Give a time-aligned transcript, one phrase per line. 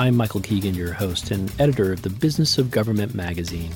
[0.00, 3.72] I'm Michael Keegan, your host and editor of the Business of Government magazine.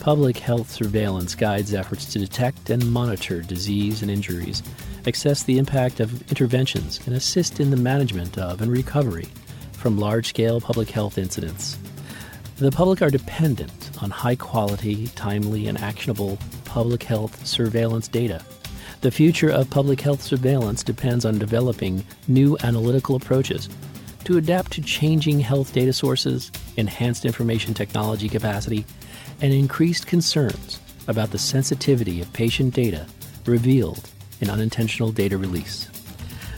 [0.00, 4.64] Public health surveillance guides efforts to detect and monitor disease and injuries,
[5.06, 9.28] assess the impact of interventions, and assist in the management of and recovery
[9.74, 11.78] from large scale public health incidents.
[12.56, 18.44] The public are dependent on high quality, timely, and actionable public health surveillance data.
[19.02, 23.68] The future of public health surveillance depends on developing new analytical approaches
[24.28, 28.84] to adapt to changing health data sources, enhanced information technology capacity,
[29.40, 33.06] and increased concerns about the sensitivity of patient data
[33.46, 34.10] revealed
[34.42, 35.88] in unintentional data release.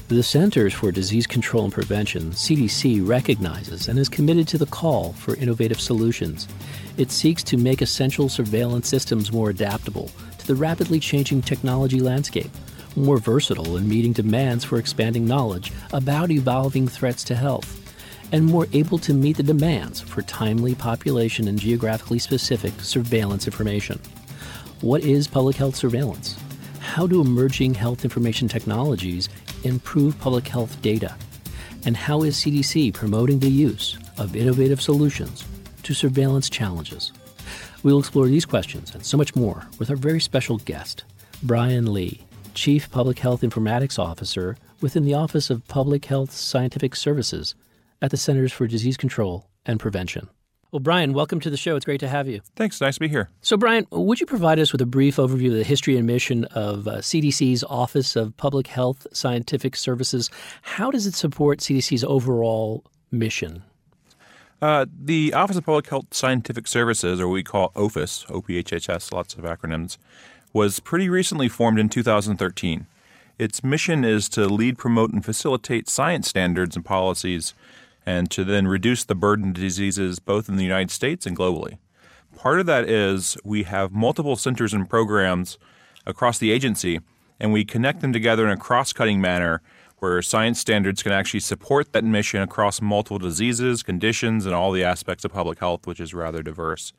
[0.08, 5.12] The Centers for Disease Control and Prevention, CDC, recognizes and is committed to the call
[5.12, 6.48] for innovative solutions.
[6.96, 12.50] It seeks to make essential surveillance systems more adaptable to the rapidly changing technology landscape
[12.96, 17.76] more versatile in meeting demands for expanding knowledge about evolving threats to health,
[18.32, 24.00] and more able to meet the demands for timely population and geographically specific surveillance information.
[24.80, 26.36] What is public health surveillance?
[26.78, 29.28] How do emerging health information technologies
[29.64, 31.14] improve public health data?
[31.84, 35.44] And how is CDC promoting the use of innovative solutions
[35.82, 37.12] to surveillance challenges?
[37.82, 41.04] We'll explore these questions and so much more with our very special guest,
[41.42, 42.20] Brian Lee.
[42.54, 47.54] Chief Public Health Informatics Officer within the Office of Public Health Scientific Services
[48.02, 50.28] at the Centers for Disease Control and Prevention.
[50.72, 51.74] Well, Brian, welcome to the show.
[51.74, 52.42] It's great to have you.
[52.54, 52.80] Thanks.
[52.80, 53.28] Nice to be here.
[53.40, 56.44] So, Brian, would you provide us with a brief overview of the history and mission
[56.46, 60.30] of uh, CDC's Office of Public Health Scientific Services?
[60.62, 63.64] How does it support CDC's overall mission?
[64.62, 69.34] Uh, the Office of Public Health Scientific Services, or what we call OPHS, OPHHS, lots
[69.34, 69.96] of acronyms,
[70.52, 72.86] was pretty recently formed in 2013.
[73.38, 77.54] Its mission is to lead, promote, and facilitate science standards and policies,
[78.04, 81.78] and to then reduce the burden of diseases both in the United States and globally.
[82.36, 85.58] Part of that is we have multiple centers and programs
[86.06, 87.00] across the agency,
[87.38, 89.62] and we connect them together in a cross cutting manner
[89.98, 94.82] where science standards can actually support that mission across multiple diseases, conditions, and all the
[94.82, 96.92] aspects of public health, which is rather diverse.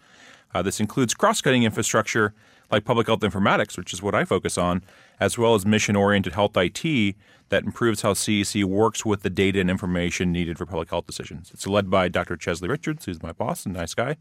[0.53, 2.33] Uh, this includes cross cutting infrastructure
[2.71, 4.83] like public health informatics, which is what I focus on,
[5.19, 7.15] as well as mission oriented health IT
[7.49, 11.51] that improves how CDC works with the data and information needed for public health decisions.
[11.53, 12.37] It's led by Dr.
[12.37, 14.15] Chesley Richards, who's my boss and nice guy.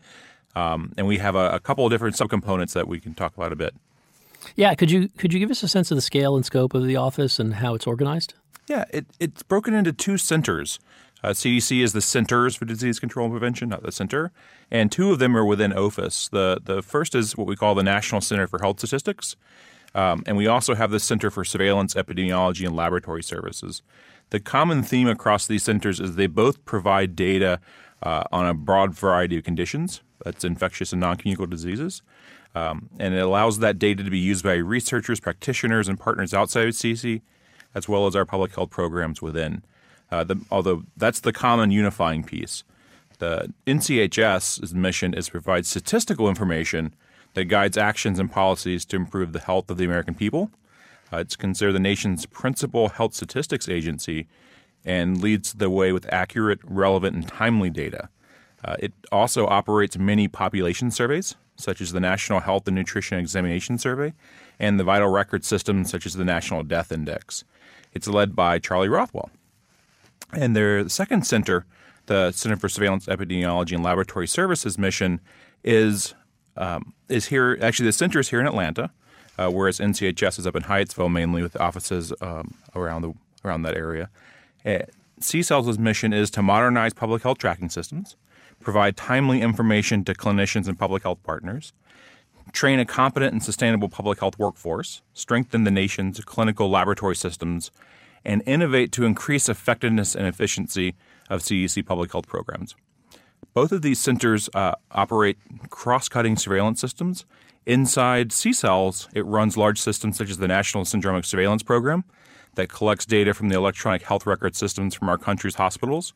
[0.56, 3.52] Um, and we have a, a couple of different subcomponents that we can talk about
[3.52, 3.74] a bit.
[4.56, 6.86] Yeah, could you could you give us a sense of the scale and scope of
[6.86, 8.34] the office and how it's organized?
[8.66, 10.78] Yeah, it, it's broken into two centers.
[11.22, 14.32] Uh, CDC is the Centers for Disease Control and Prevention, not the center,
[14.70, 16.30] and two of them are within OPHS.
[16.30, 19.36] The the first is what we call the National Center for Health Statistics,
[19.94, 23.82] um, and we also have the Center for Surveillance, Epidemiology, and Laboratory Services.
[24.30, 27.60] The common theme across these centers is they both provide data
[28.02, 30.02] uh, on a broad variety of conditions.
[30.24, 32.02] That's infectious and non-communicable diseases.
[32.54, 36.68] Um, and it allows that data to be used by researchers, practitioners, and partners outside
[36.68, 37.22] of CDC,
[37.74, 39.62] as well as our public health programs within.
[40.10, 42.64] Uh, the, although that's the common unifying piece.
[43.18, 46.94] The NCHS's mission is to provide statistical information
[47.34, 50.50] that guides actions and policies to improve the health of the American people.
[51.12, 54.26] Uh, it's considered the nation's principal health statistics agency
[54.84, 58.08] and leads the way with accurate, relevant, and timely data.
[58.64, 63.78] Uh, it also operates many population surveys, such as the National Health and Nutrition Examination
[63.78, 64.14] Survey,
[64.58, 67.44] and the vital record systems, such as the National Death Index.
[67.92, 69.30] It's led by Charlie Rothwell.
[70.32, 71.66] And their second center,
[72.06, 75.20] the Center for Surveillance, Epidemiology, and Laboratory Services mission,
[75.64, 76.14] is
[76.56, 77.58] um, is here.
[77.60, 78.90] Actually, the center is here in Atlanta,
[79.38, 83.12] uh, whereas NCHS is up in Hyattsville, mainly with offices um, around the
[83.44, 84.10] around that area.
[84.64, 84.80] Uh,
[85.20, 88.16] CSELS' mission is to modernize public health tracking systems,
[88.60, 91.72] provide timely information to clinicians and public health partners,
[92.52, 97.70] train a competent and sustainable public health workforce, strengthen the nation's clinical laboratory systems,
[98.24, 100.94] and innovate to increase effectiveness and efficiency
[101.28, 102.74] of CDC public health programs.
[103.54, 105.38] Both of these centers uh, operate
[105.70, 107.24] cross cutting surveillance systems.
[107.66, 112.04] Inside CSELS, it runs large systems such as the National Syndromic Surveillance Program
[112.54, 116.12] that collects data from the electronic health record systems from our country's hospitals,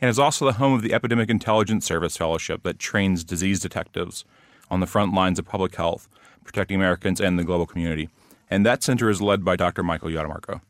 [0.00, 4.24] and is also the home of the Epidemic Intelligence Service Fellowship that trains disease detectives
[4.70, 6.08] on the front lines of public health,
[6.44, 8.08] protecting Americans and the global community.
[8.50, 9.82] And that center is led by Dr.
[9.82, 10.60] Michael Iademarco.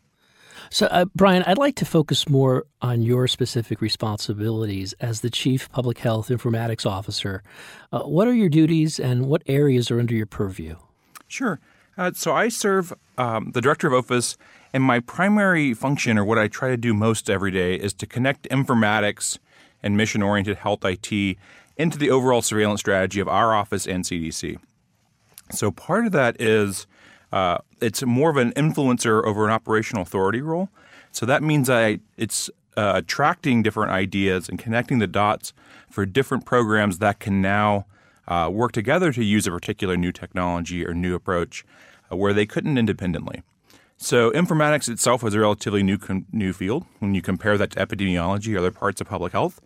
[0.68, 5.70] So, uh, Brian, I'd like to focus more on your specific responsibilities as the Chief
[5.70, 7.42] Public Health Informatics Officer.
[7.92, 10.76] Uh, what are your duties and what areas are under your purview?
[11.28, 11.60] Sure.
[11.96, 14.36] Uh, so, I serve um, the Director of OPHIS,
[14.72, 18.06] and my primary function, or what I try to do most every day, is to
[18.06, 19.38] connect informatics
[19.82, 21.36] and mission oriented health IT
[21.76, 24.58] into the overall surveillance strategy of our office and CDC.
[25.50, 26.86] So, part of that is
[27.32, 30.68] uh, it's more of an influencer over an operational authority role.
[31.12, 35.52] So that means I it's uh, attracting different ideas and connecting the dots
[35.90, 37.86] for different programs that can now
[38.28, 41.64] uh, work together to use a particular new technology or new approach
[42.10, 43.42] uh, where they couldn't independently.
[43.96, 47.84] So informatics itself is a relatively new com- new field when you compare that to
[47.84, 49.60] epidemiology or other parts of public health,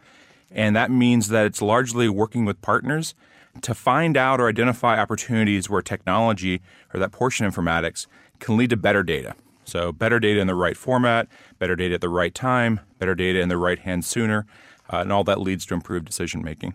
[0.50, 3.14] and that means that it's largely working with partners
[3.62, 6.60] to find out or identify opportunities where technology
[6.92, 8.06] or that portion of informatics
[8.40, 9.34] can lead to better data.
[9.64, 11.26] So, better data in the right format,
[11.58, 14.46] better data at the right time, better data in the right hands sooner,
[14.92, 16.74] uh, and all that leads to improved decision making.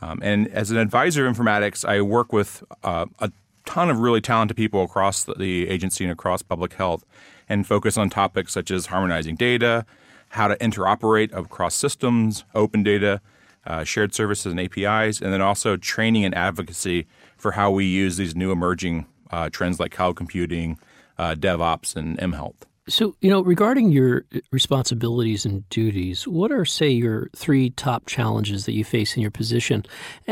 [0.00, 3.30] Um, and as an advisor of informatics, I work with uh, a
[3.66, 7.04] ton of really talented people across the agency and across public health
[7.48, 9.84] and focus on topics such as harmonizing data,
[10.30, 13.20] how to interoperate across systems, open data,
[13.68, 17.06] uh, shared services and APIs, and then also training and advocacy
[17.36, 20.78] for how we use these new emerging uh, trends like cloud computing,
[21.18, 22.54] uh, DevOps, and mHealth.
[22.88, 28.64] So, you know, regarding your responsibilities and duties, what are, say, your three top challenges
[28.64, 29.84] that you face in your position?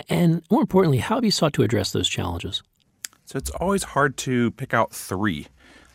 [0.08, 2.62] And more importantly, how have you sought to address those challenges?
[3.26, 5.48] So it's always hard to pick out three.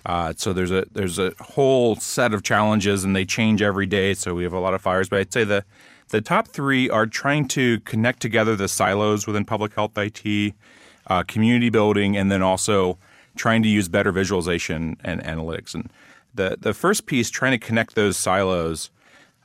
[0.05, 4.13] Uh, so there's a there's a whole set of challenges, and they change every day.
[4.13, 5.09] So we have a lot of fires.
[5.09, 5.63] But I'd say the
[6.11, 10.53] the top three are trying to connect together the silos within public health IT,
[11.07, 12.97] uh, community building, and then also
[13.35, 15.73] trying to use better visualization and analytics.
[15.73, 15.89] And
[16.35, 18.91] the the first piece, trying to connect those silos.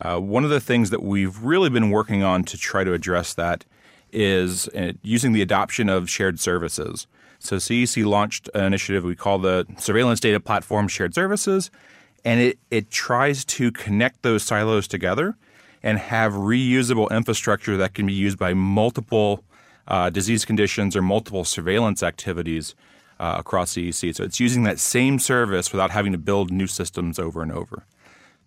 [0.00, 3.32] Uh, one of the things that we've really been working on to try to address
[3.32, 3.64] that
[4.12, 7.06] is uh, using the adoption of shared services.
[7.38, 11.70] So CDC launched an initiative we call the Surveillance Data Platform Shared Services,
[12.24, 15.36] and it it tries to connect those silos together
[15.86, 19.44] and have reusable infrastructure that can be used by multiple
[19.86, 22.74] uh, disease conditions or multiple surveillance activities
[23.20, 24.16] uh, across CDC.
[24.16, 27.84] So it's using that same service without having to build new systems over and over.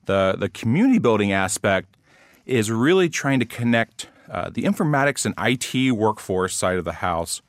[0.04, 1.96] The, the community building aspect
[2.46, 7.42] is really trying to connect uh, the informatics and IT workforce side of the house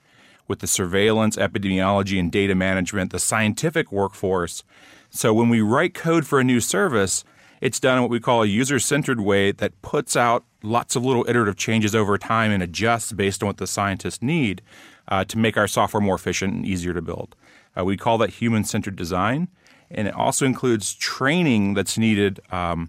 [0.47, 4.63] with the surveillance, epidemiology, and data management, the scientific workforce.
[5.11, 7.25] So when we write code for a new service,
[7.61, 11.05] it's done in what we call a user centered way that puts out lots of
[11.05, 14.63] little iterative changes over time and adjusts based on what the scientists need
[15.09, 17.35] uh, to make our software more efficient and easier to build.
[17.79, 19.49] Uh, we call that human centered design.
[19.91, 22.89] And it also includes training that's needed um,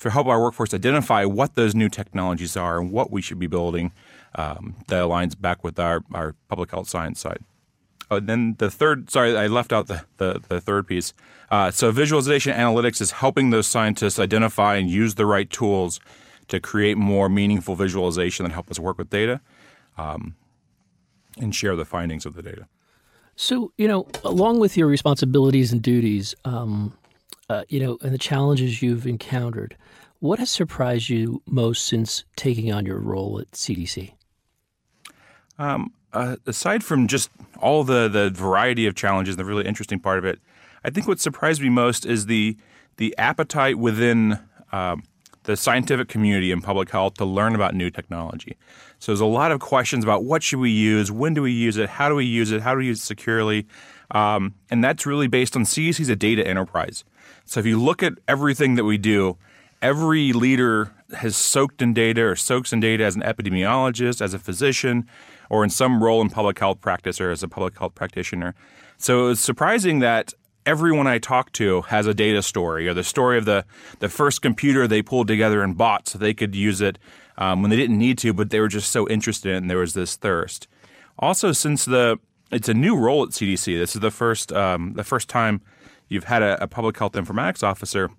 [0.00, 3.46] to help our workforce identify what those new technologies are and what we should be
[3.46, 3.92] building
[4.34, 7.44] um, that aligns back with our, our public health science side.
[8.10, 11.14] Oh, then the third, sorry, I left out the, the, the third piece.
[11.50, 16.00] Uh, so visualization analytics is helping those scientists identify and use the right tools
[16.48, 19.40] to create more meaningful visualization that help us work with data
[19.96, 20.34] um,
[21.38, 22.66] and share the findings of the data.
[23.36, 26.96] So, you know, along with your responsibilities and duties, um,
[27.48, 29.76] uh, you know, and the challenges you've encountered,
[30.20, 34.12] what has surprised you most since taking on your role at CDC?
[35.58, 40.18] Um, uh, aside from just all the the variety of challenges, the really interesting part
[40.18, 40.40] of it,
[40.84, 42.56] I think what surprised me most is the
[42.96, 44.38] the appetite within
[44.72, 45.02] um,
[45.42, 48.56] the scientific community in public health to learn about new technology.
[48.98, 51.76] So there's a lot of questions about what should we use, when do we use
[51.76, 53.66] it, how do we use it, how do we use it securely,
[54.12, 57.04] um, and that's really based on CDC is a data enterprise.
[57.44, 59.36] So if you look at everything that we do,
[59.82, 64.38] every leader has soaked in data or soaks in data as an epidemiologist, as a
[64.38, 65.06] physician,
[65.50, 68.54] or in some role in public health practice or as a public health practitioner.
[68.96, 70.32] So it's surprising that
[70.66, 73.64] everyone I talk to has a data story or the story of the,
[73.98, 76.98] the first computer they pulled together and bought so they could use it
[77.36, 79.94] um, when they didn't need to, but they were just so interested and there was
[79.94, 80.68] this thirst.
[81.18, 82.18] Also, since the
[82.50, 85.60] it's a new role at CDC, this is the first um, the first time
[86.08, 88.10] you've had a, a public health informatics officer,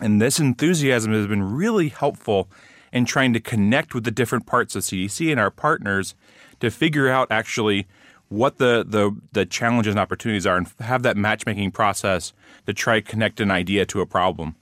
[0.00, 2.48] and this enthusiasm has been really helpful
[2.92, 6.14] in trying to connect with the different parts of CDC and our partners
[6.60, 7.86] to figure out actually
[8.28, 12.32] what the, the, the challenges and opportunities are and have that matchmaking process
[12.66, 14.56] to try to connect an idea to a problem.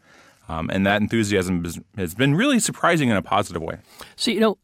[0.48, 3.78] Um, and that enthusiasm has, has, been really surprising in a positive way.
[4.16, 4.58] So, you know,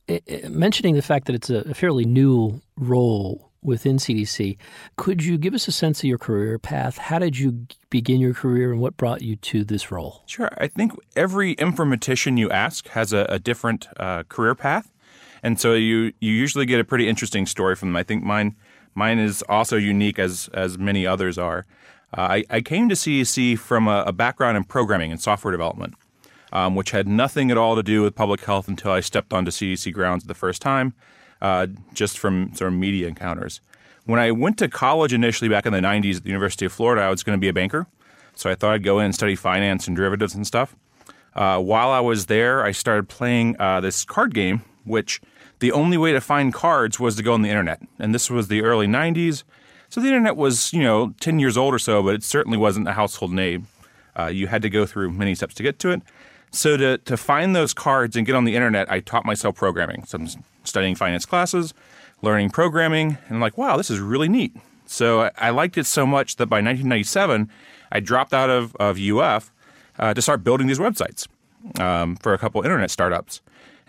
[0.48, 4.58] mentioning the fact that it's a fairly new role within CDC,
[4.96, 6.98] could you give us a sense of your career path?
[6.98, 10.22] How did you begin your career and what brought you to this role?
[10.26, 10.50] Sure.
[10.58, 14.90] I think every informatician you ask has a, a different uh, career path.
[15.42, 17.96] And so you, you usually get a pretty interesting story from them.
[17.96, 18.56] I think mine–
[18.94, 21.66] Mine is also unique as as many others are.
[22.16, 25.94] Uh, I, I, came to CDC from a, a, background in programming and software development,
[26.52, 29.52] um, which had nothing at all to do with public health until I stepped onto
[29.52, 30.92] CDC grounds the first time,
[31.40, 33.60] uh, just from sort of media encounters.
[34.06, 37.02] When I went to college initially back in the 90s at the University of Florida,
[37.02, 37.86] I was going to be a banker.
[38.34, 40.74] So I thought I'd go in and study finance and derivatives and stuff.
[41.36, 45.20] Uh, while I was there, I started playing uh, this card game, which
[45.60, 47.80] the only way to find cards was to go on the internet.
[47.98, 49.44] And this was the early 90s.
[49.88, 52.88] So the internet was, you know, 10 years old or so, but it certainly wasn't
[52.88, 53.66] a household name.
[54.18, 56.02] Uh, you had to go through many steps to get to it.
[56.50, 60.04] So to, to find those cards and get on the internet, I taught myself programming.
[60.04, 60.28] So I'm
[60.64, 61.74] studying finance classes,
[62.22, 64.56] learning programming, and I'm like, wow, this is really neat.
[64.86, 67.48] So I, I liked it so much that by 1997,
[67.92, 69.52] I dropped out of, of UF
[69.98, 71.28] uh, to start building these websites
[71.78, 73.40] um, for a couple internet startups.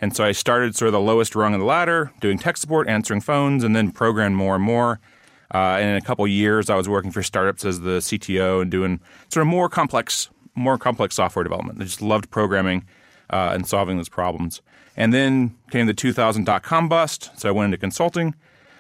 [0.01, 2.89] And so I started sort of the lowest rung of the ladder, doing tech support,
[2.89, 4.99] answering phones, and then programmed more and more.
[5.53, 8.71] Uh, and in a couple years, I was working for startups as the CTO and
[8.71, 11.79] doing sort of more complex, more complex software development.
[11.79, 12.85] I just loved programming
[13.29, 14.61] uh, and solving those problems.
[14.97, 18.33] And then came the 2000 dot com bust, so I went into consulting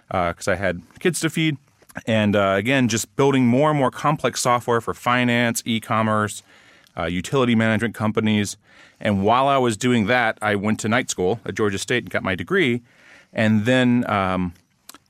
[0.07, 1.57] because uh, I had kids to feed.
[2.07, 6.41] And uh, again, just building more and more complex software for finance, e-commerce,
[6.97, 8.57] uh, utility management companies.
[9.01, 12.09] And while I was doing that, I went to night school at Georgia State and
[12.11, 12.83] got my degree.
[13.33, 14.53] And then um,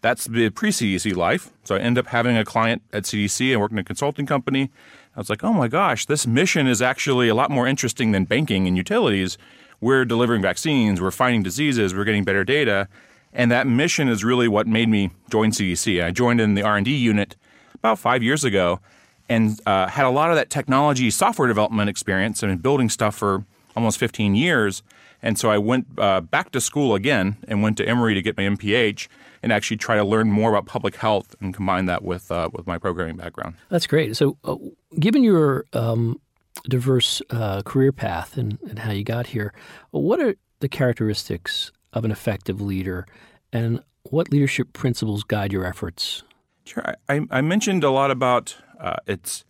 [0.01, 1.51] that's the pre CDC life.
[1.65, 4.71] So I ended up having a client at CDC and working in a consulting company.
[5.15, 8.23] I was like, oh my gosh, this mission is actually a lot more interesting than
[8.23, 9.37] banking and utilities.
[9.81, 12.87] We're delivering vaccines, we're fighting diseases, we're getting better data.
[13.33, 16.03] And that mission is really what made me join CDC.
[16.03, 17.35] I joined in the R&D unit
[17.73, 18.79] about five years ago
[19.27, 23.15] and uh, had a lot of that technology software development experience and been building stuff
[23.15, 23.45] for
[23.81, 24.83] almost 15 years.
[25.21, 28.37] And so I went uh, back to school again and went to Emory to get
[28.37, 29.07] my MPH
[29.43, 32.67] and actually try to learn more about public health and combine that with uh, with
[32.67, 33.55] my programming background.
[33.69, 34.15] That's great.
[34.15, 34.55] So, uh,
[34.99, 36.19] given your um,
[36.67, 39.53] diverse uh, career path and, and how you got here,
[39.91, 43.05] what are the characteristics of an effective leader,
[43.51, 46.23] and what leadership principles guide your efforts?
[46.63, 46.95] Sure.
[47.09, 49.43] I, I mentioned a lot about uh, it's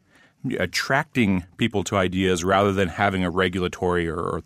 [0.60, 4.43] attracting people to ideas rather than having a regulatory or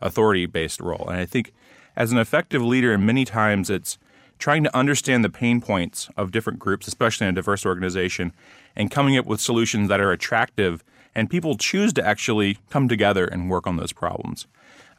[0.00, 1.06] authority based role.
[1.08, 1.52] And I think
[1.96, 3.98] as an effective leader, many times it's
[4.38, 8.32] trying to understand the pain points of different groups, especially in a diverse organization,
[8.74, 10.82] and coming up with solutions that are attractive
[11.14, 14.46] and people choose to actually come together and work on those problems.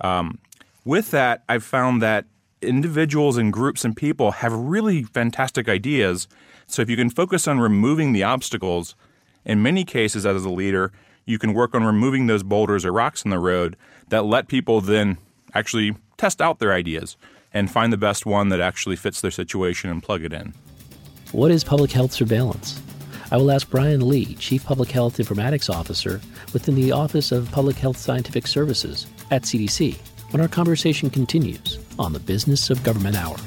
[0.02, 0.40] Um,
[0.86, 2.25] with that, I've found that
[2.62, 6.28] individuals and groups and people have really fantastic ideas.
[6.68, 8.96] So if you can focus on removing the obstacles,
[9.46, 10.92] in many cases, as a leader,
[11.25, 13.75] you can work on removing those boulders or rocks in the road
[14.10, 15.18] that let people then
[15.54, 17.18] actually test out their ideas
[17.54, 20.54] and find the best one that actually fits their situation and plug it in.
[21.32, 22.80] What is public health surveillance?
[23.32, 26.22] I will ask Brian Lee, Chief Public Health Informatics Officer
[26.54, 29.96] within the Office of Public Health Scientific Services at CDC,
[30.32, 33.38] when our conversation continues on the Business of Government Hour.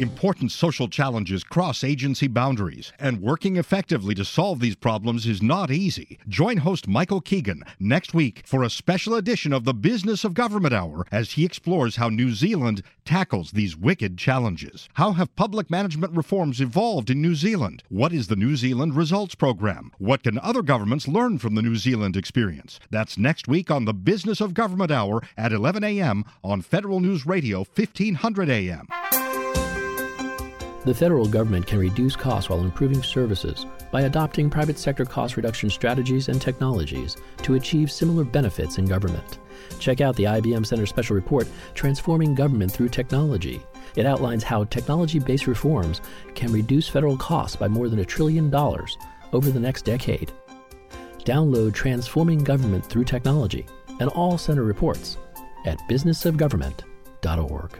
[0.00, 5.72] Important social challenges cross agency boundaries, and working effectively to solve these problems is not
[5.72, 6.20] easy.
[6.28, 10.72] Join host Michael Keegan next week for a special edition of the Business of Government
[10.72, 14.88] Hour as he explores how New Zealand tackles these wicked challenges.
[14.94, 17.82] How have public management reforms evolved in New Zealand?
[17.88, 19.90] What is the New Zealand Results Program?
[19.98, 22.78] What can other governments learn from the New Zealand experience?
[22.88, 26.24] That's next week on the Business of Government Hour at 11 a.m.
[26.44, 28.86] on Federal News Radio 1500 a.m.
[30.88, 35.68] The federal government can reduce costs while improving services by adopting private sector cost reduction
[35.68, 39.38] strategies and technologies to achieve similar benefits in government.
[39.78, 43.60] Check out the IBM Center Special Report, Transforming Government Through Technology.
[43.96, 46.00] It outlines how technology based reforms
[46.34, 48.96] can reduce federal costs by more than a trillion dollars
[49.34, 50.32] over the next decade.
[51.18, 53.66] Download Transforming Government Through Technology
[54.00, 55.18] and all center reports
[55.66, 57.78] at businessofgovernment.org.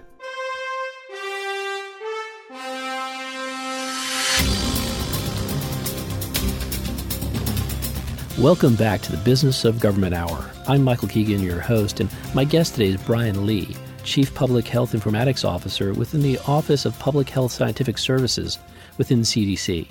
[8.40, 10.48] Welcome back to the Business of Government Hour.
[10.68, 14.92] I'm Michael Keegan, your host, and my guest today is Brian Lee, Chief Public Health
[14.92, 18.60] Informatics Officer within the Office of Public Health Scientific Services
[18.96, 19.88] within CDC.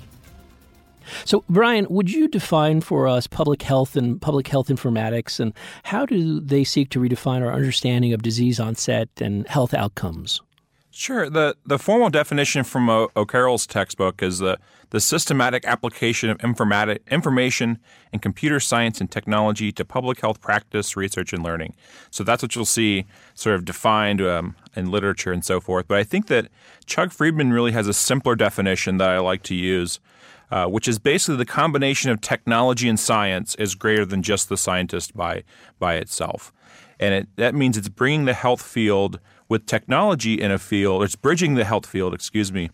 [1.26, 5.52] So, Brian, would you define for us public health and public health informatics, and
[5.82, 10.40] how do they seek to redefine our understanding of disease onset and health outcomes?
[10.98, 11.30] Sure.
[11.30, 14.58] The the formal definition from o- O'Carroll's textbook is the
[14.90, 17.78] the systematic application of informatic, information
[18.12, 21.74] and computer science and technology to public health practice, research, and learning.
[22.10, 25.86] So that's what you'll see sort of defined um, in literature and so forth.
[25.86, 26.48] But I think that
[26.84, 30.00] Chuck Friedman really has a simpler definition that I like to use,
[30.50, 34.56] uh, which is basically the combination of technology and science is greater than just the
[34.56, 35.44] scientist by
[35.78, 36.52] by itself,
[36.98, 41.16] and it, that means it's bringing the health field with technology in a field, it's
[41.16, 42.70] bridging the health field, excuse me,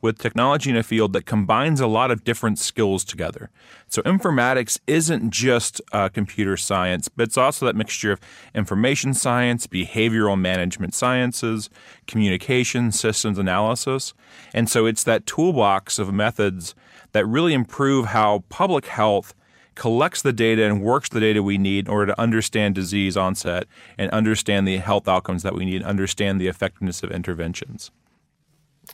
[0.00, 3.50] with technology in a field that combines a lot of different skills together.
[3.88, 8.20] So, informatics isn't just uh, computer science, but it's also that mixture of
[8.54, 11.70] information science, behavioral management sciences,
[12.06, 14.12] communication, systems analysis.
[14.52, 16.74] And so, it's that toolbox of methods
[17.12, 19.34] that really improve how public health
[19.74, 23.66] collects the data and works the data we need in order to understand disease onset
[23.98, 27.90] and understand the health outcomes that we need and understand the effectiveness of interventions.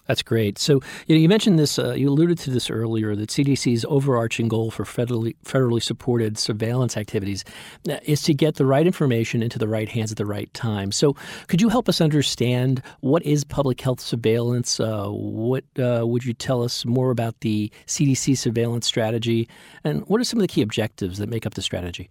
[0.06, 0.58] That's great.
[0.58, 1.78] So you, know, you mentioned this.
[1.78, 3.14] Uh, you alluded to this earlier.
[3.14, 7.44] That CDC's overarching goal for federally federally supported surveillance activities
[7.88, 10.92] uh, is to get the right information into the right hands at the right time.
[10.92, 11.16] So
[11.48, 14.80] could you help us understand what is public health surveillance?
[14.80, 19.48] Uh, what uh, would you tell us more about the CDC surveillance strategy,
[19.84, 22.10] and what are some of the key objectives that make up the strategy?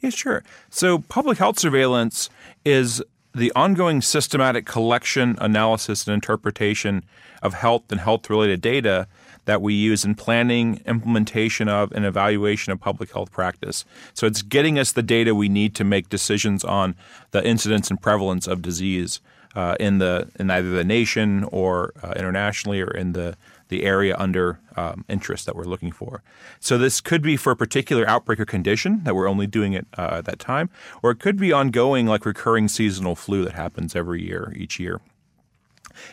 [0.00, 0.44] Yeah, sure.
[0.70, 2.30] So public health surveillance
[2.64, 3.02] is
[3.34, 7.04] the ongoing systematic collection, analysis, and interpretation
[7.42, 9.06] of health and health related data
[9.44, 13.84] that we use in planning, implementation of, and evaluation of public health practice.
[14.12, 16.94] So it's getting us the data we need to make decisions on
[17.30, 19.20] the incidence and prevalence of disease
[19.54, 23.36] uh, in the in either the nation or uh, internationally or in the
[23.68, 26.22] the area under um, interest that we're looking for.
[26.60, 29.86] So this could be for a particular outbreak or condition that we're only doing it
[29.96, 30.70] uh, at that time,
[31.02, 35.00] or it could be ongoing, like recurring seasonal flu that happens every year, each year.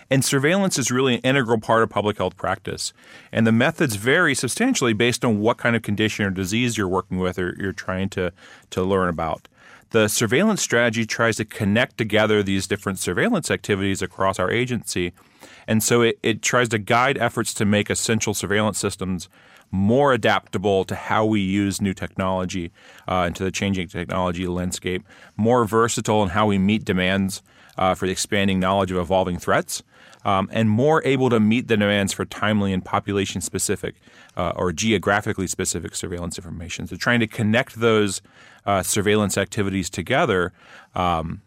[0.09, 2.93] And surveillance is really an integral part of public health practice.
[3.31, 7.19] And the methods vary substantially based on what kind of condition or disease you're working
[7.19, 8.31] with or you're trying to,
[8.71, 9.47] to learn about.
[9.91, 15.13] The surveillance strategy tries to connect together these different surveillance activities across our agency
[15.67, 19.29] and so it, it tries to guide efforts to make essential surveillance systems
[19.71, 22.71] more adaptable to how we use new technology
[23.07, 25.03] uh, and to the changing technology landscape,
[25.35, 27.41] more versatile in how we meet demands
[27.77, 29.83] uh, for the expanding knowledge of evolving threats,
[30.23, 33.95] um, and more able to meet the demands for timely and population specific
[34.37, 36.87] uh, or geographically specific surveillance information.
[36.87, 38.21] So, trying to connect those
[38.65, 40.53] uh, surveillance activities together
[40.95, 41.41] um,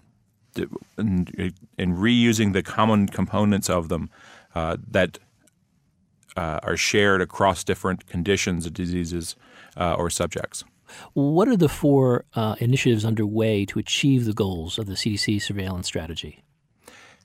[0.96, 4.10] and, and reusing the common components of them
[4.54, 5.18] uh, that
[6.36, 9.36] uh, are shared across different conditions, diseases,
[9.76, 10.64] uh, or subjects.
[11.12, 15.86] What are the four uh, initiatives underway to achieve the goals of the CDC surveillance
[15.86, 16.42] strategy?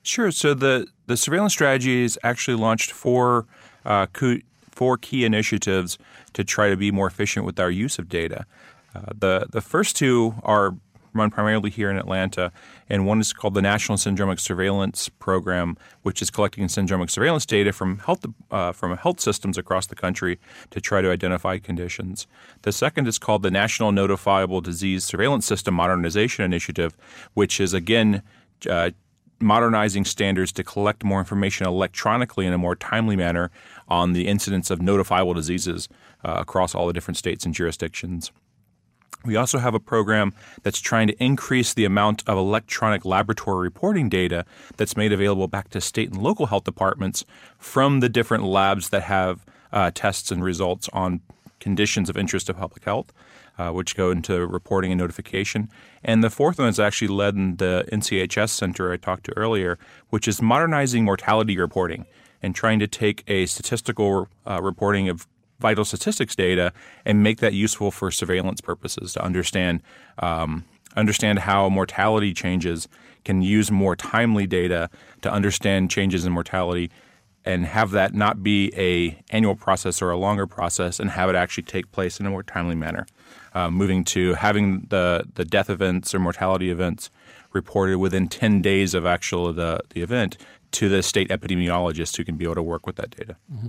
[0.02, 0.30] Sure.
[0.30, 3.46] So the, the surveillance strategy has actually launched four,
[3.86, 4.06] uh,
[4.70, 5.96] four key initiatives
[6.34, 8.44] to try to be more efficient with our use of data.
[8.94, 10.76] Uh, the the first two are
[11.14, 12.52] run primarily here in Atlanta,
[12.88, 17.72] and one is called the National Syndromic Surveillance Program, which is collecting syndromic surveillance data
[17.72, 20.38] from health uh, from health systems across the country
[20.70, 22.26] to try to identify conditions.
[22.62, 26.96] The second is called the National Notifiable Disease Surveillance System Modernization Initiative,
[27.34, 28.22] which is again
[28.68, 28.90] uh,
[29.40, 33.50] modernizing standards to collect more information electronically in a more timely manner
[33.88, 35.88] on the incidence of notifiable diseases
[36.24, 38.32] uh, across all the different states and jurisdictions.
[39.24, 44.08] We also have a program that's trying to increase the amount of electronic laboratory reporting
[44.08, 44.44] data
[44.76, 47.24] that's made available back to state and local health departments
[47.58, 51.20] from the different labs that have uh, tests and results on
[51.58, 53.12] conditions of interest to public health,
[53.58, 55.70] uh, which go into reporting and notification.
[56.02, 59.78] And the fourth one is actually led in the NCHS Center I talked to earlier,
[60.10, 62.04] which is modernizing mortality reporting
[62.42, 65.26] and trying to take a statistical uh, reporting of
[65.58, 66.72] vital statistics data
[67.04, 69.82] and make that useful for surveillance purposes to understand
[70.18, 70.64] um,
[70.96, 72.88] understand how mortality changes
[73.24, 74.88] can use more timely data
[75.22, 76.90] to understand changes in mortality
[77.44, 81.36] and have that not be a annual process or a longer process and have it
[81.36, 83.06] actually take place in a more timely manner.
[83.54, 87.10] Uh, moving to having the, the death events or mortality events
[87.52, 90.36] reported within 10 days of actual the, the event
[90.74, 93.36] to the state epidemiologist who can be able to work with that data.
[93.52, 93.68] Mm-hmm.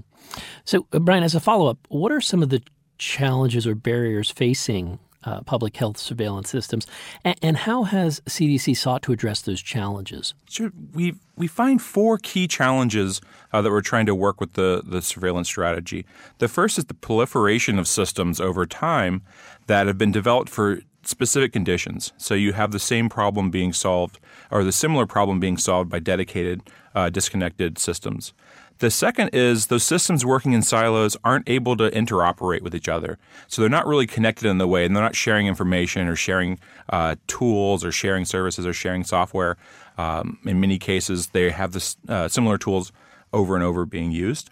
[0.63, 2.61] So, uh, Brian, as a follow up, what are some of the
[2.97, 6.85] challenges or barriers facing uh, public health surveillance systems,
[7.23, 10.35] and, and, how has CDC sought to address those challenges?
[10.47, 10.71] Sure.
[10.93, 15.01] We we find four key challenges uh, that we're trying to work with the the
[15.01, 16.05] surveillance strategy.
[16.37, 19.23] The first is the proliferation of systems over time
[19.65, 22.13] that have been developed for specific conditions.
[22.17, 24.19] So you have the same problem being solved,
[24.51, 26.61] or the similar problem being solved by dedicated,
[26.93, 28.33] uh, disconnected systems.
[28.79, 33.17] The second is those systems working in silos aren't able to interoperate with each other.
[33.47, 36.59] So they're not really connected in the way, and they're not sharing information or sharing
[36.89, 39.55] uh, tools or sharing services or sharing software.
[39.97, 42.91] Um, in many cases, they have this, uh, similar tools
[43.31, 44.49] over and over being used.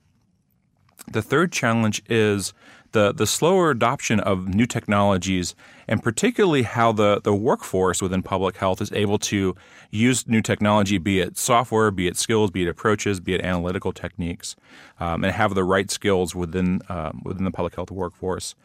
[1.12, 2.54] The third challenge is
[2.94, 5.56] the, the slower adoption of new technologies
[5.88, 9.56] and particularly how the, the workforce within public health is able to
[9.92, 13.92] use new technology, be it software, be it skills, be it approaches, be it analytical
[13.92, 14.56] techniques,
[15.00, 18.56] um, and have the right skills within, um, within the public health workforce.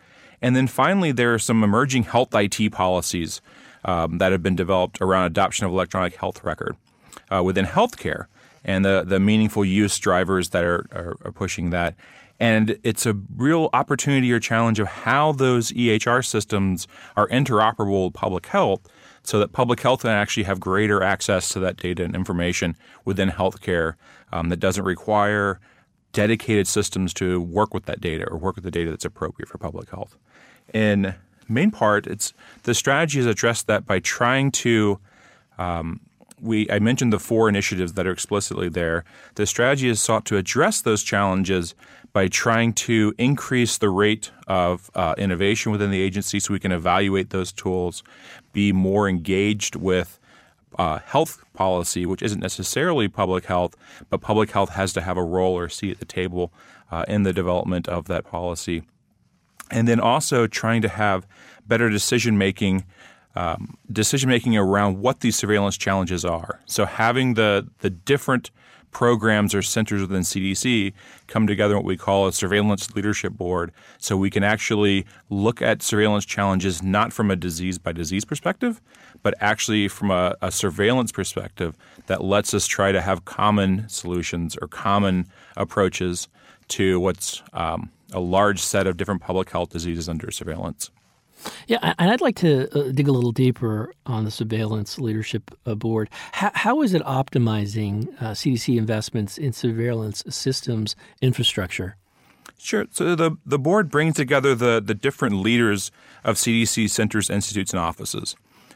[0.40, 3.40] And then finally, there are some emerging health IT policies
[3.84, 6.76] um, that have been developed around adoption of electronic health record
[7.30, 8.26] uh, within healthcare
[8.64, 11.94] and the, the meaningful use drivers that are, are, are pushing that.
[12.40, 18.14] And it's a real opportunity or challenge of how those EHR systems are interoperable with
[18.14, 18.88] public health
[19.24, 23.30] so that public health can actually have greater access to that data and information within
[23.30, 23.94] healthcare
[24.32, 25.60] um, that doesn't require
[26.12, 29.58] dedicated systems to work with that data or work with the data that's appropriate for
[29.58, 30.16] public health.
[30.72, 31.14] In
[31.48, 34.98] main part, it's the strategy is addressed that by trying to
[35.58, 36.00] um,
[36.40, 39.04] we I mentioned the four initiatives that are explicitly there.
[39.34, 41.74] The strategy is sought to address those challenges
[42.12, 46.72] by trying to increase the rate of uh, innovation within the agency so we can
[46.72, 48.02] evaluate those tools,
[48.52, 50.18] be more engaged with
[50.78, 53.76] uh, health policy, which isn't necessarily public health,
[54.10, 56.52] but public health has to have a role or seat at the table
[56.90, 58.82] uh, in the development of that policy.
[59.70, 61.26] And then also trying to have
[61.66, 62.84] better decision making.
[63.36, 66.60] Um, decision making around what these surveillance challenges are.
[66.66, 68.50] So having the the different
[68.90, 70.92] programs or centers within CDC
[71.26, 75.60] come together in what we call a surveillance leadership board so we can actually look
[75.62, 78.80] at surveillance challenges not from a disease by disease perspective,
[79.22, 84.56] but actually from a, a surveillance perspective that lets us try to have common solutions
[84.60, 86.28] or common approaches
[86.68, 90.90] to what's um, a large set of different public health diseases under surveillance.
[91.66, 96.08] Yeah, and I'd like to uh, dig a little deeper on the surveillance leadership board.
[96.32, 101.96] How, how is it optimizing uh, CDC investments in surveillance systems infrastructure?
[102.58, 102.86] Sure.
[102.90, 105.92] So the, the board brings together the, the different leaders
[106.24, 108.34] of CDC centers, institutes, and offices.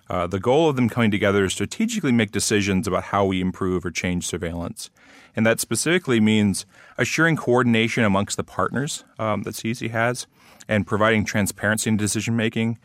[0.09, 3.85] Uh, the goal of them coming together is strategically make decisions about how we improve
[3.85, 4.91] or change surveillance.
[5.35, 6.67] And that specifically means
[6.99, 10.27] assuring coordination amongst the partners um, that CDC has
[10.73, 12.79] and providing transparency in decision making,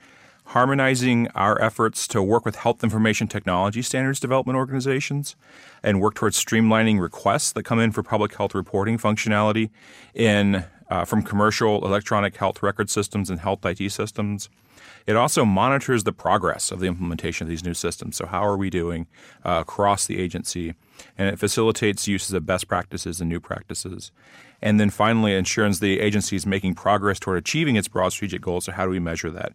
[0.48, 5.38] harmonizing our efforts to work with health information technology standards development organizations,
[5.82, 9.70] and work towards streamlining requests that come in for public health reporting functionality
[10.14, 14.50] in uh, from commercial electronic health record systems and health IT systems.
[15.08, 18.18] It also monitors the progress of the implementation of these new systems.
[18.18, 19.08] So, how are we doing
[19.46, 20.76] uh, across the agency?
[21.18, 24.12] And it facilitates uses of best practices and new practices.
[24.62, 28.66] And then finally, ensures the agency is making progress toward achieving its broad strategic goals.
[28.66, 29.54] So, how do we measure that?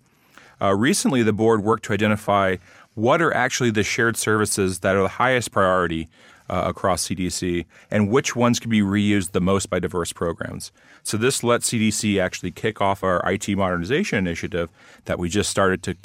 [0.60, 2.56] Uh, recently, the board worked to identify
[2.94, 6.08] what are actually the shared services that are the highest priority
[6.52, 10.70] uh, across CDC and which ones can be reused the most by diverse programs.
[11.02, 14.68] So, this lets CDC actually kick off our IT modernization initiative
[15.06, 15.96] that we just started to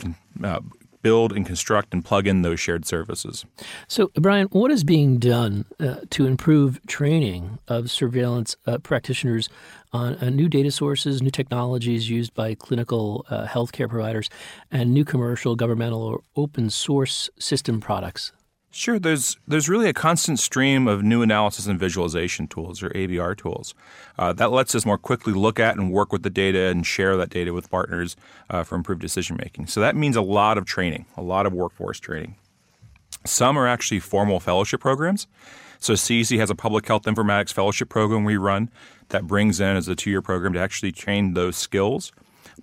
[0.44, 0.62] uh,
[1.02, 3.46] build and construct and plug in those shared services.
[3.88, 9.50] So, Brian, what is being done uh, to improve training of surveillance uh, practitioners
[9.92, 14.30] on uh, new data sources, new technologies used by clinical uh, healthcare providers,
[14.72, 18.32] and new commercial, governmental, or open source system products?
[18.78, 19.00] Sure.
[19.00, 23.74] There's there's really a constant stream of new analysis and visualization tools or ABR tools
[24.20, 27.18] uh, that lets us more quickly look at and work with the data and share
[27.18, 28.16] that data with partners
[28.52, 29.66] uh, for improved decision making.
[29.66, 32.36] So that means a lot of training, a lot of workforce training.
[33.26, 35.26] Some are actually formal fellowship programs.
[35.80, 38.70] So CDC has a public health informatics fellowship program we run
[39.10, 42.12] that brings in as a two year program to actually train those skills.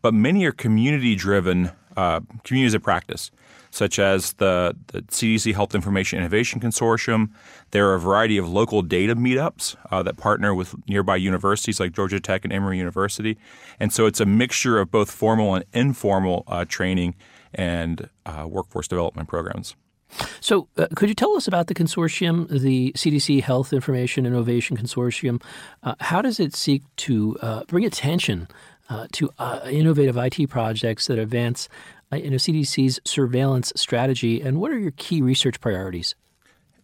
[0.01, 3.31] But many are community driven uh, communities of practice,
[3.75, 7.31] such as the, the CDC Health Information Innovation Consortium.
[7.73, 11.93] There are a variety of local data meetups uh, that partner with nearby universities like
[11.93, 13.37] Georgia Tech and Emory University.
[13.81, 17.17] And so it's a mixture of both formal and informal uh, training
[17.53, 19.75] and uh, workforce development programs.
[20.41, 25.43] So, uh, could you tell us about the consortium, the CDC Health Information Innovation Consortium?
[25.83, 28.47] Uh, how does it seek to uh, bring attention
[28.89, 31.69] uh, to uh, innovative IT projects that advance
[32.17, 36.15] you know, CDC's surveillance strategy, and what are your key research priorities?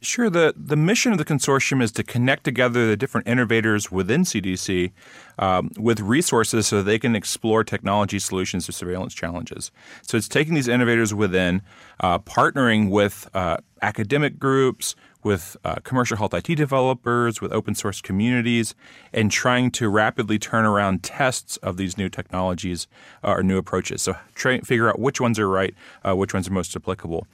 [0.02, 0.30] Sure.
[0.30, 4.92] The, the mission of the consortium is to connect together the different innovators within CDC
[5.38, 9.70] um, with resources so they can explore technology solutions to surveillance challenges.
[10.00, 11.60] So it's taking these innovators within,
[12.00, 18.00] uh, partnering with uh, academic groups, with uh, commercial health IT developers, with open source
[18.00, 18.74] communities,
[19.12, 22.86] and trying to rapidly turn around tests of these new technologies
[23.24, 24.02] uh, or new approaches.
[24.02, 25.74] So try figure out which ones are right,
[26.06, 27.26] uh, which ones are most applicable.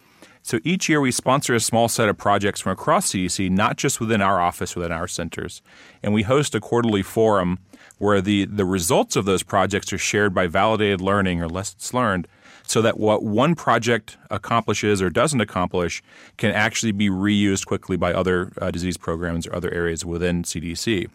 [0.42, 3.99] So each year we sponsor a small set of projects from across CDC, not just
[3.99, 5.61] within our office, within our centers.
[6.05, 7.59] And we host a quarterly forum
[7.99, 12.29] where the, the results of those projects are shared by validated learning or lessons learned
[12.66, 16.02] so that what one project accomplishes or doesn't accomplish
[16.37, 21.09] can actually be reused quickly by other uh, disease programs or other areas within CDC.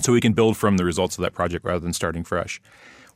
[0.00, 2.60] So we can build from the results of that project rather than starting fresh.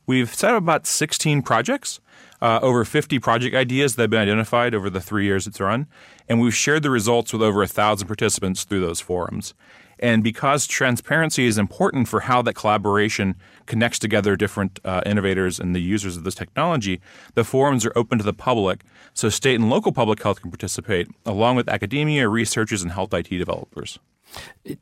[0.05, 1.99] We've set up about 16 projects
[2.41, 5.87] uh, over 50 project ideas that have been identified over the three years it's run,
[6.29, 9.53] and we've shared the results with over a thousand participants through those forums.
[9.99, 13.35] And because transparency is important for how that collaboration
[13.67, 16.99] connects together different uh, innovators and the users of this technology,
[17.35, 18.81] the forums are open to the public,
[19.13, 23.29] so state and local public health can participate, along with academia, researchers, and health IT
[23.29, 23.99] developers.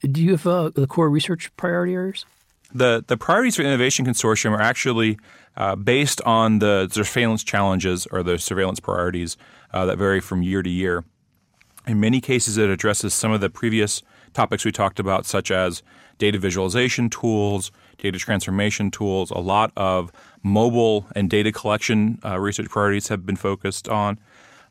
[0.01, 2.25] Do you have uh, the core research priority areas?
[2.73, 5.17] The, the priorities for Innovation Consortium are actually
[5.55, 9.37] uh, based on the surveillance challenges or the surveillance priorities
[9.73, 11.03] uh, that vary from year to year.
[11.87, 14.01] In many cases, it addresses some of the previous
[14.33, 15.83] topics we talked about, such as
[16.17, 19.31] data visualization tools, data transformation tools.
[19.31, 20.11] A lot of
[20.43, 24.19] mobile and data collection uh, research priorities have been focused on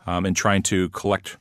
[0.06, 1.37] um, and trying to collect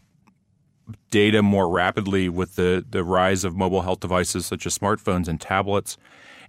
[1.12, 5.40] data more rapidly with the, the rise of mobile health devices such as smartphones and
[5.40, 5.98] tablets,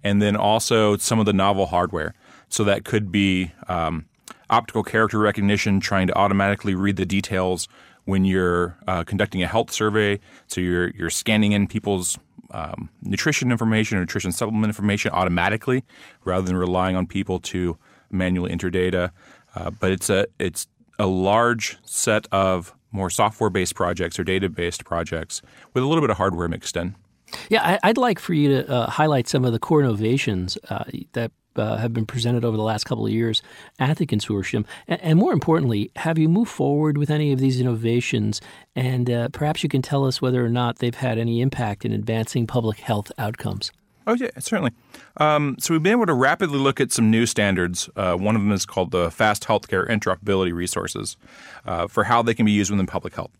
[0.03, 2.13] and then also some of the novel hardware.
[2.49, 4.05] So that could be um,
[4.49, 7.67] optical character recognition, trying to automatically read the details
[8.05, 10.19] when you're uh, conducting a health survey.
[10.47, 12.17] So you're you're scanning in people's
[12.55, 15.83] um, nutrition information, or nutrition supplement information automatically,
[16.23, 17.77] rather than relying on people to
[18.09, 19.11] manually enter data.
[19.55, 25.41] Uh, but it's a it's a large set of more software-based projects or data-based projects
[25.73, 26.95] with a little bit of hardware mixed in.
[27.49, 31.31] Yeah, I'd like for you to uh, highlight some of the core innovations uh, that
[31.57, 33.41] uh, have been presented over the last couple of years
[33.79, 34.65] at the consortium?
[34.87, 38.41] And, and more importantly, have you moved forward with any of these innovations?
[38.75, 41.91] And uh, perhaps you can tell us whether or not they've had any impact in
[41.91, 43.71] advancing public health outcomes.
[44.07, 44.71] Oh, yeah, certainly.
[45.17, 47.89] Um, so we've been able to rapidly look at some new standards.
[47.95, 51.17] Uh, one of them is called the Fast Healthcare Interoperability Resources
[51.65, 53.31] uh, for how they can be used within public health.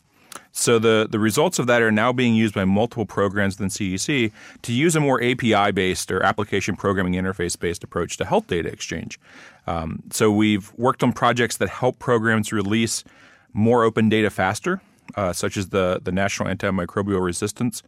[0.52, 4.32] So the, the results of that are now being used by multiple programs within CDC
[4.62, 8.68] to use a more API based or application programming interface based approach to health data
[8.68, 9.20] exchange.
[9.66, 13.04] Um, so we've worked on projects that help programs release
[13.52, 14.80] more open data faster,
[15.14, 17.82] uh, such as the, the National Antimicrobial Resistance,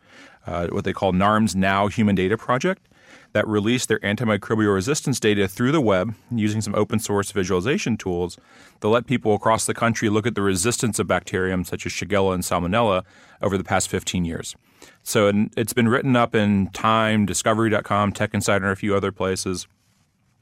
[0.47, 2.89] uh, what they call NARMS Now Human Data Project
[3.33, 8.38] that release their antimicrobial resistance data through the web using some open source visualization tools
[8.81, 12.35] that let people across the country look at the resistance of bacterium such as Shigella
[12.35, 13.05] and Salmonella
[13.43, 14.57] over the past 15 years.
[15.03, 19.67] So it's been written up in Time, Discovery.com, Tech Insider, and a few other places.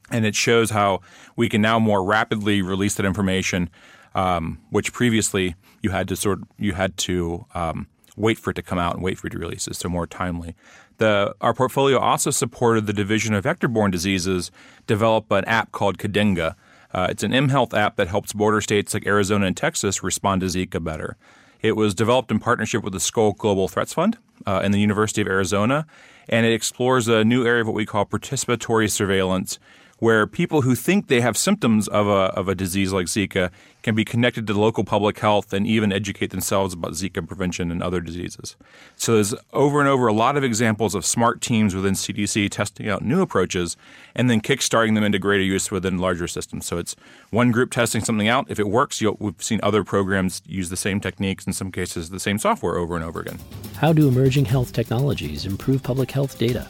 [0.09, 1.01] And it shows how
[1.35, 3.69] we can now more rapidly release that information,
[4.15, 8.61] um, which previously you had to sort you had to um, wait for it to
[8.61, 10.55] come out and wait for it to release it, so more timely.
[10.97, 14.51] The, our portfolio also supported the Division of Vector-Borne Diseases
[14.87, 16.55] develop an app called Kidenga.
[16.93, 20.47] Uh, it's an mHealth app that helps border states like Arizona and Texas respond to
[20.47, 21.17] Zika better.
[21.61, 25.21] It was developed in partnership with the Skoll Global Threats Fund uh, and the University
[25.21, 25.85] of Arizona,
[26.29, 29.59] and it explores a new area of what we call participatory surveillance,
[29.99, 33.49] where people who think they have symptoms of a, of a disease like Zika
[33.81, 37.81] can be connected to local public health and even educate themselves about Zika prevention and
[37.81, 38.55] other diseases.
[38.95, 42.89] So there's over and over a lot of examples of smart teams within CDC testing
[42.89, 43.77] out new approaches
[44.13, 46.65] and then kickstarting them into greater use within larger systems.
[46.65, 46.95] So it's
[47.29, 48.45] one group testing something out.
[48.49, 52.19] If it works, we've seen other programs use the same techniques, in some cases the
[52.19, 53.39] same software over and over again.
[53.77, 56.67] How do emerging health technologies improve public health data?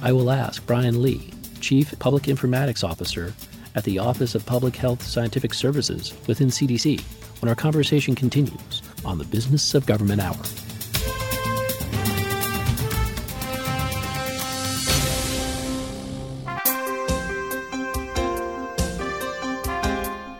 [0.00, 3.32] I will ask Brian Lee Chief Public Informatics Officer
[3.74, 7.00] at the Office of Public Health Scientific Services within CDC
[7.40, 10.36] when our conversation continues on the Business of Government Hour.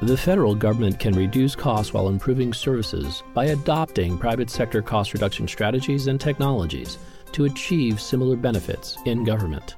[0.09, 5.47] The federal government can reduce costs while improving services by adopting private sector cost reduction
[5.47, 6.97] strategies and technologies
[7.33, 9.77] to achieve similar benefits in government.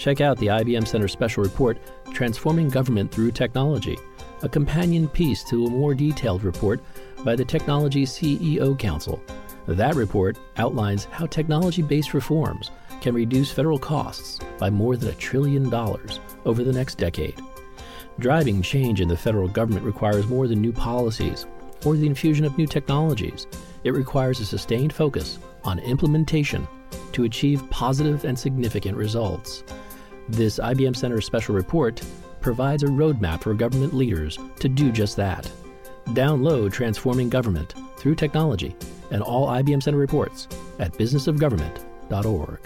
[0.00, 1.76] Check out the IBM Center special report,
[2.14, 3.98] Transforming Government Through Technology,
[4.42, 6.80] a companion piece to a more detailed report
[7.22, 9.22] by the Technology CEO Council.
[9.66, 12.70] That report outlines how technology based reforms
[13.02, 17.38] can reduce federal costs by more than a trillion dollars over the next decade.
[18.18, 21.44] Driving change in the federal government requires more than new policies
[21.84, 23.46] or the infusion of new technologies.
[23.84, 26.66] It requires a sustained focus on implementation
[27.12, 29.62] to achieve positive and significant results.
[30.30, 32.00] This IBM Center special report
[32.40, 35.50] provides a roadmap for government leaders to do just that.
[36.10, 38.76] Download Transforming Government through Technology
[39.10, 40.46] and all IBM Center reports
[40.78, 42.60] at businessofgovernment.org.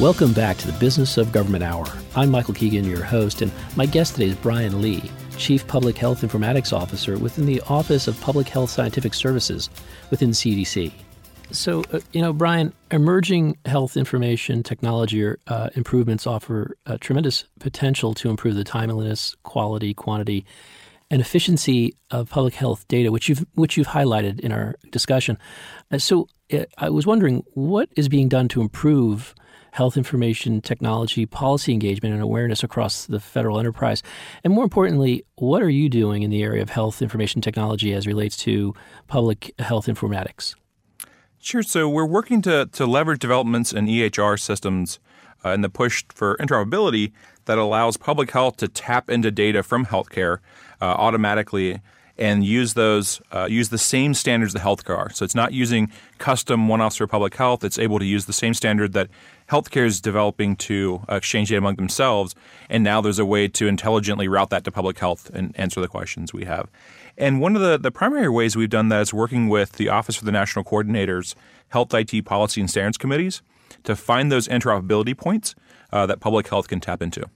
[0.00, 1.86] Welcome back to the Business of Government Hour.
[2.14, 6.22] I'm Michael Keegan, your host, and my guest today is Brian Lee, Chief Public Health
[6.22, 9.70] Informatics Officer within the Office of Public Health Scientific Services
[10.10, 10.92] within CDC.
[11.50, 18.30] So, uh, you know, Brian, emerging health information technology uh, improvements offer tremendous potential to
[18.30, 20.46] improve the timeliness, quality, quantity,
[21.10, 25.36] and efficiency of public health data, which you've which you've highlighted in our discussion.
[25.90, 29.34] Uh, so, uh, I was wondering what is being done to improve
[29.72, 34.02] health information technology policy engagement and awareness across the federal enterprise?
[34.44, 38.06] And more importantly, what are you doing in the area of health information technology as
[38.06, 38.74] relates to
[39.08, 40.54] public health informatics?
[41.38, 41.62] Sure.
[41.62, 45.00] So we're working to, to leverage developments in EHR systems
[45.44, 47.10] uh, and the push for interoperability
[47.46, 50.38] that allows public health to tap into data from healthcare
[50.80, 51.80] uh, automatically
[52.22, 55.10] and use those uh, use the same standards the healthcare are.
[55.10, 57.64] So it's not using custom one-offs for public health.
[57.64, 59.08] It's able to use the same standard that
[59.50, 62.36] healthcare is developing to uh, exchange data among themselves.
[62.70, 65.88] And now there's a way to intelligently route that to public health and answer the
[65.88, 66.70] questions we have.
[67.18, 70.14] And one of the, the primary ways we've done that is working with the Office
[70.14, 71.34] for the National Coordinators,
[71.70, 73.42] Health IT Policy and Standards Committees
[73.82, 75.56] to find those interoperability points
[75.92, 77.28] uh, that public health can tap into.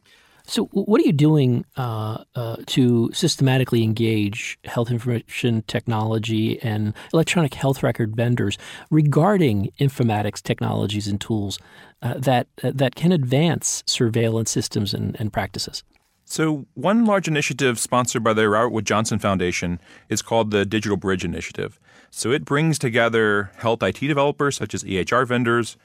[0.48, 7.54] So, what are you doing uh, uh, to systematically engage health information technology and electronic
[7.54, 8.56] health record vendors
[8.90, 11.58] regarding informatics technologies and tools
[12.02, 15.82] uh, that that can advance surveillance systems and, and practices?
[16.24, 20.96] So, one large initiative sponsored by the Robert Wood Johnson Foundation is called the Digital
[20.96, 21.80] Bridge Initiative.
[22.10, 25.76] So, it brings together health IT developers such as EHR vendors,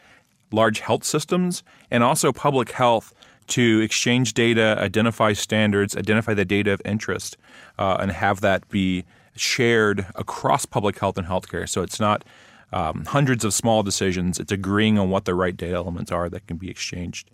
[0.51, 3.13] large health systems, and also public health
[3.51, 7.37] to exchange data, identify standards, identify the data of interest,
[7.77, 11.67] uh, and have that be shared across public health and healthcare.
[11.67, 12.23] So it's not
[12.73, 16.47] um, hundreds of small decisions, it's agreeing on what the right data elements are that
[16.47, 17.29] can be exchanged.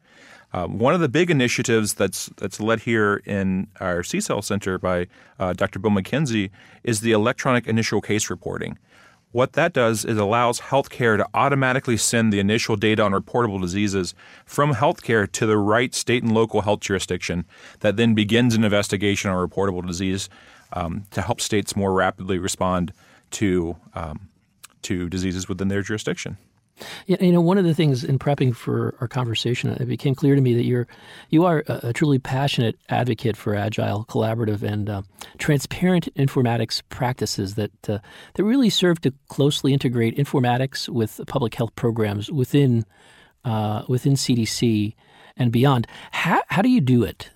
[0.53, 5.07] Um, one of the big initiatives that's that's led here in our CSELS Center by
[5.39, 5.77] uh, Dr.
[5.77, 6.49] Bill McKenzie
[6.83, 8.77] is the electronic initial case reporting.
[9.37, 14.15] What that does is allows healthcare to automatically send the initial data on reportable diseases
[14.47, 17.45] from healthcare to the right state and local health jurisdiction
[17.81, 20.27] that then begins an investigation on reportable disease
[20.73, 22.91] um, to help states more rapidly respond
[23.29, 24.27] to um,
[24.81, 26.37] to diseases within their jurisdiction.
[27.07, 30.35] Yeah, you know, one of the things in prepping for our conversation, it became clear
[30.35, 30.87] to me that you're
[31.29, 35.01] you are a, truly passionate advocate for agile, collaborative, and uh,
[35.37, 37.99] transparent informatics practices that uh,
[38.35, 42.85] that really serve to closely integrate informatics with public health programs within
[43.45, 44.93] uh, within CDC
[45.35, 45.87] and beyond.
[46.11, 47.29] How how do you do it?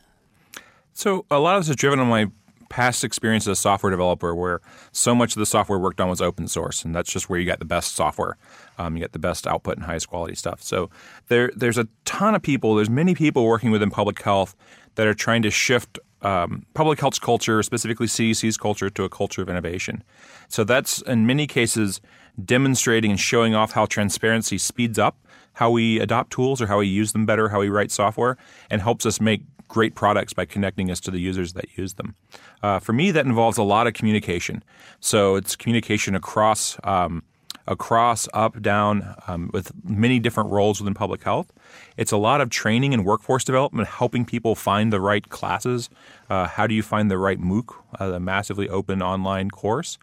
[0.94, 2.28] So a lot of this is driven on my
[2.72, 4.62] past experience as a software developer where
[4.94, 7.46] so much of the software worked on was open source, and that's just where you
[7.46, 8.38] got the best software.
[8.78, 10.64] Um, you get the best output and highest quality stuff.
[10.64, 10.90] So
[11.28, 12.76] there, there's a ton of people.
[12.76, 14.56] There's many people working within public health
[14.96, 19.42] that are trying to shift um, public health's culture, specifically CDC's culture, to a culture
[19.42, 20.02] of innovation.
[20.48, 22.00] So that's in many cases
[22.44, 25.18] demonstrating and showing off how transparency speeds up
[25.54, 28.38] how we adopt tools or how we use them better, how we write software,
[28.70, 32.16] and helps us make great products by connecting us to the users that use them.
[32.62, 34.62] Uh, for me, that involves a lot of communication.
[35.00, 37.24] So it's communication across um,
[37.68, 41.54] across, up, down, um, with many different roles within public health.
[41.96, 45.90] It's a lot of training and workforce development, helping people find the right classes.
[46.30, 49.98] Uh, how do you find the right MOOC, uh, a massively open online course?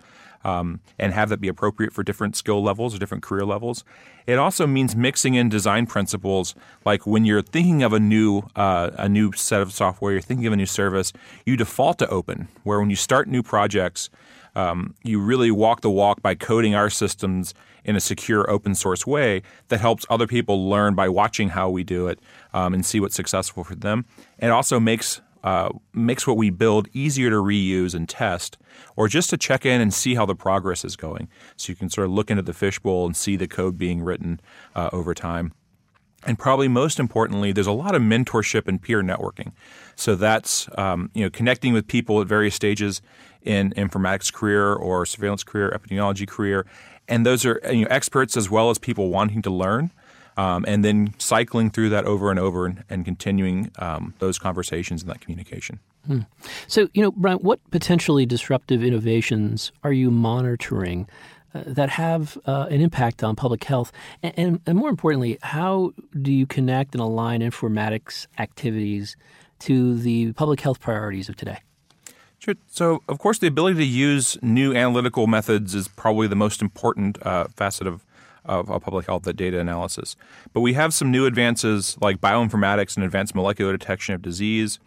[0.45, 3.85] Um, and have that be appropriate for different skill levels or different career levels.
[4.27, 8.91] It also means mixing in design principles, like when you're thinking of a new uh,
[8.95, 11.13] a new set of software, you're thinking of a new service,
[11.45, 12.49] you default to open.
[12.63, 14.11] Where when you start new projects,
[14.55, 19.07] um, you really walk the walk by coding our systems in a secure open source
[19.07, 22.21] way that helps other people learn by watching how we do it
[22.53, 24.05] um, and see what's successful for them.
[24.39, 28.59] It also makes uh, makes what we build easier to reuse and test,
[28.97, 31.27] or just to check in and see how the progress is going.
[31.57, 34.41] So you can sort of look into the fishbowl and see the code being written
[34.77, 35.55] uh, over time.
[36.27, 39.53] And probably most importantly, there's a lot of mentorship and peer networking.
[39.97, 43.01] So that's um, you know connecting with people at various stages
[43.41, 46.67] in informatics career or surveillance career, epidemiology career,
[47.09, 49.93] and those are you know, experts as well as people wanting to learn.
[50.39, 55.03] Um, and then cycling through that over and over and, and continuing um, those conversations
[55.03, 55.81] and that communication.
[56.07, 56.21] Hmm.
[56.69, 61.09] So, you know, Brian, what potentially disruptive innovations are you monitoring
[61.55, 63.91] uh, that have uh, an impact on public health?
[64.23, 69.17] And, and, and, more importantly, how do you connect and align informatics activities
[69.61, 71.59] to the public health priorities of today?
[72.39, 72.55] Sure.
[72.69, 77.19] So, of course, the ability to use new analytical methods is probably the most important
[77.27, 78.05] uh, facet of,
[78.49, 80.17] of, of, public health, data analysis.
[80.53, 84.79] But we have some new advances like bioinformatics and advanced molecular detection of disease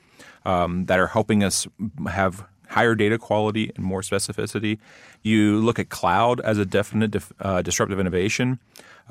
[0.45, 1.67] um, that are helping us
[2.09, 4.79] have higher data quality and more specificity.
[5.23, 8.59] You look at cloud as a definite dif- uh, disruptive innovation.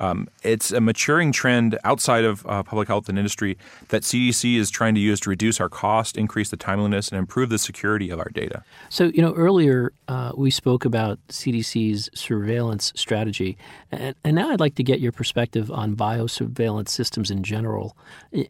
[0.01, 3.55] Um, it's a maturing trend outside of uh, public health and industry
[3.89, 7.49] that CDC is trying to use to reduce our cost, increase the timeliness, and improve
[7.49, 8.63] the security of our data.
[8.89, 13.59] So, you know, earlier uh, we spoke about CDC's surveillance strategy,
[13.91, 17.95] and, and, now I'd like to get your perspective on biosurveillance systems in general.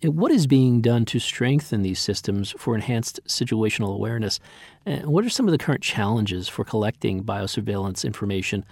[0.03, 4.39] What is being done to strengthen these systems for enhanced situational awareness?
[4.85, 8.63] And what are some of the current challenges for collecting biosurveillance information?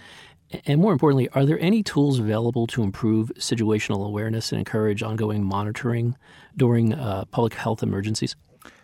[0.65, 5.43] And more importantly, are there any tools available to improve situational awareness and encourage ongoing
[5.43, 6.15] monitoring
[6.57, 8.35] during uh, public health emergencies?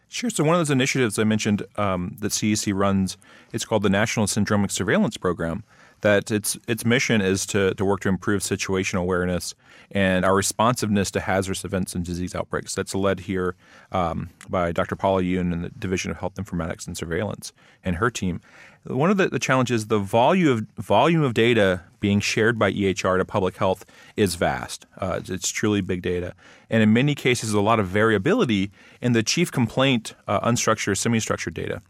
[0.07, 0.30] Sure.
[0.30, 3.18] So one of those initiatives I mentioned um, that CDC runs,
[3.51, 5.63] it's called the National Syndromic Surveillance Program.
[6.01, 9.55] That its its mission is to, to work to improve situational awareness
[9.91, 12.75] and our responsiveness to hazardous events and disease outbreaks.
[12.75, 13.55] That's led here
[13.91, 14.95] um, by Dr.
[14.95, 18.41] Paula Yoon in the Division of Health Informatics and Surveillance and her team.
[18.85, 23.17] One of the, the challenges, the volume of volume of data being shared by EHR
[23.17, 23.83] to public health
[24.15, 24.85] is vast.
[24.97, 26.35] Uh, it's truly big data,
[26.69, 28.71] and in many cases, a lot of variability
[29.01, 31.81] in the chief complaint uh, unstructured, semi-structured data.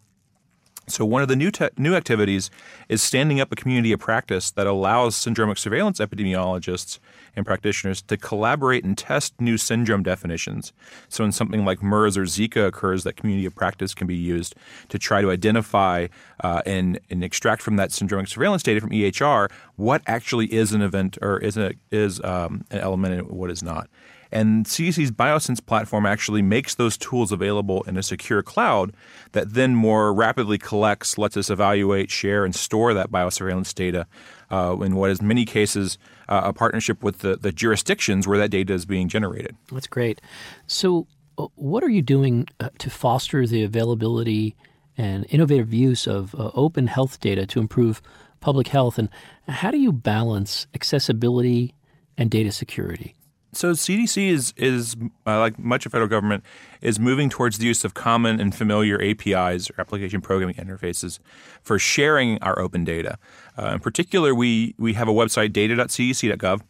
[0.88, 2.51] So one of the new te- new activities
[2.89, 6.99] is standing up a community of practice that allows syndromic surveillance epidemiologists
[7.36, 10.73] and practitioners to collaborate and test new syndrome definitions.
[11.09, 14.55] So when something like MERS or Zika occurs, that community of practice can be used
[14.89, 16.07] to try to identify
[16.43, 20.81] uh, and, and extract from that syndromic surveillance data from EHR what actually is an
[20.81, 23.89] event or is, a, is um, an element and what is not.
[24.36, 28.93] And CDC's BioSense platform actually makes those tools available in a secure cloud
[29.31, 34.07] that then more rapidly collects, lets us evaluate, share, and store that biosurveillance data
[34.51, 38.49] uh, in what is many cases uh, a partnership with the, the jurisdictions where that
[38.49, 39.55] data is being generated.
[39.71, 40.19] That's great.
[40.67, 41.07] So,
[41.38, 44.53] uh, what are you doing uh, to foster the availability
[44.97, 48.01] and innovative use of uh, open health data to improve
[48.41, 48.99] public health?
[48.99, 49.07] And
[49.47, 51.73] how do you balance accessibility
[52.17, 53.15] and data security?
[53.55, 54.95] So CDC is is
[55.25, 56.43] uh, like much of federal government
[56.81, 61.19] is moving towards the use of common and familiar APIs or application programming interfaces
[61.61, 63.17] for sharing our open data.
[63.57, 66.61] Uh, in particular, we we have a website data.cdc.gov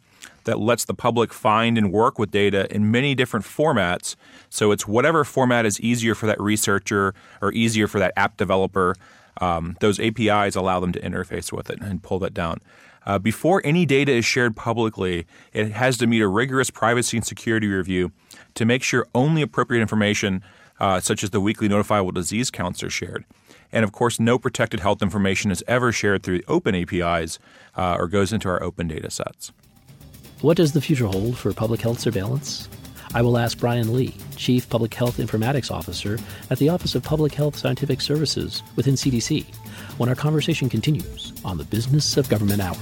[0.44, 4.16] that lets the public find and work with data in many different formats.
[4.50, 8.96] So it's whatever format is easier for that researcher or easier for that app developer.
[9.42, 12.60] Um, those APIs allow them to interface with it and pull that down.
[13.06, 17.26] Uh, before any data is shared publicly, it has to meet a rigorous privacy and
[17.26, 18.12] security review
[18.56, 20.44] to make sure only appropriate information,
[20.80, 23.26] uh, such as the weekly notifiable disease counts, are shared.
[23.72, 27.40] And of course, no protected health information is ever shared through open APIs
[27.76, 29.52] uh, or goes into our open data sets.
[30.42, 32.70] What does the future hold for public health surveillance?
[33.14, 37.34] I will ask Brian Lee, Chief Public Health Informatics Officer at the Office of Public
[37.34, 39.46] Health Scientific Services within CDC,
[39.98, 42.76] when our conversation continues on the Business of Government Hour.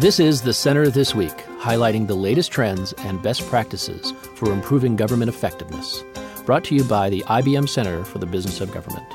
[0.00, 4.96] This is the Center This Week, highlighting the latest trends and best practices for improving
[4.96, 6.02] government effectiveness.
[6.46, 9.06] Brought to you by the IBM Center for the Business of Government.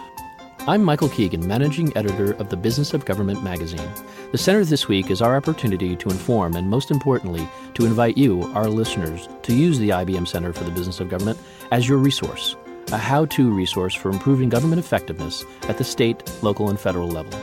[0.68, 3.89] I'm Michael Keegan, managing editor of the Business of Government magazine.
[4.32, 8.43] The center this week is our opportunity to inform and, most importantly, to invite you,
[8.53, 11.39] our listeners, to use the IBM Center for the Business of Government
[11.71, 12.55] as your resource,
[12.91, 17.39] a how to resource for improving government effectiveness at the state, local, and federal level.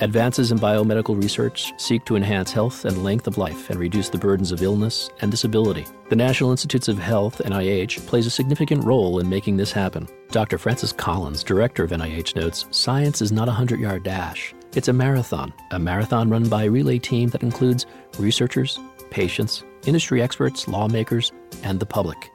[0.00, 4.18] Advances in biomedical research seek to enhance health and length of life and reduce the
[4.18, 5.84] burdens of illness and disability.
[6.08, 10.08] The National Institutes of Health, NIH, plays a significant role in making this happen.
[10.30, 10.58] Dr.
[10.58, 14.54] Francis Collins, director of NIH, notes science is not a 100 yard dash.
[14.74, 17.84] It's a marathon, a marathon run by a relay team that includes
[18.18, 18.78] researchers,
[19.10, 21.30] patients, industry experts, lawmakers,
[21.62, 22.32] and the public.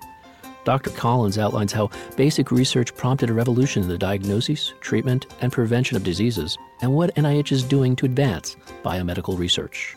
[0.64, 0.92] Dr.
[0.92, 6.04] Collins outlines how basic research prompted a revolution in the diagnosis, treatment, and prevention of
[6.04, 9.97] diseases, and what NIH is doing to advance biomedical research.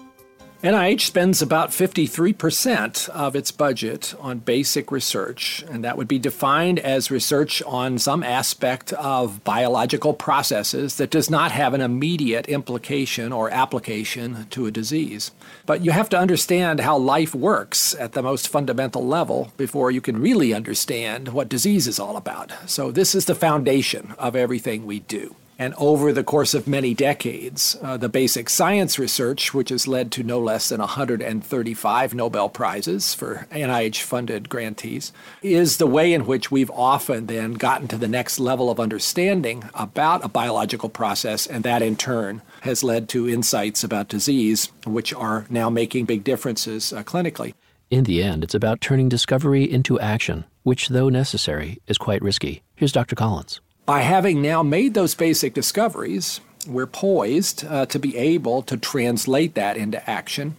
[0.63, 6.79] NIH spends about 53% of its budget on basic research, and that would be defined
[6.79, 13.33] as research on some aspect of biological processes that does not have an immediate implication
[13.33, 15.31] or application to a disease.
[15.65, 20.03] But you have to understand how life works at the most fundamental level before you
[20.03, 22.53] can really understand what disease is all about.
[22.67, 25.37] So, this is the foundation of everything we do.
[25.61, 30.11] And over the course of many decades, uh, the basic science research, which has led
[30.13, 36.25] to no less than 135 Nobel Prizes for NIH funded grantees, is the way in
[36.25, 41.47] which we've often then gotten to the next level of understanding about a biological process,
[41.47, 46.25] and that in turn has led to insights about disease, which are now making big
[46.25, 47.53] differences uh, clinically.
[47.91, 52.63] In the end, it's about turning discovery into action, which, though necessary, is quite risky.
[52.77, 53.15] Here's Dr.
[53.15, 53.61] Collins.
[53.91, 59.57] By having now made those basic discoveries, we're poised uh, to be able to translate
[59.57, 60.55] that into action.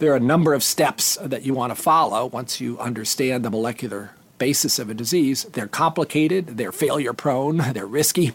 [0.00, 3.50] There are a number of steps that you want to follow once you understand the
[3.50, 5.44] molecular basis of a disease.
[5.44, 8.32] They're complicated, they're failure prone, they're risky,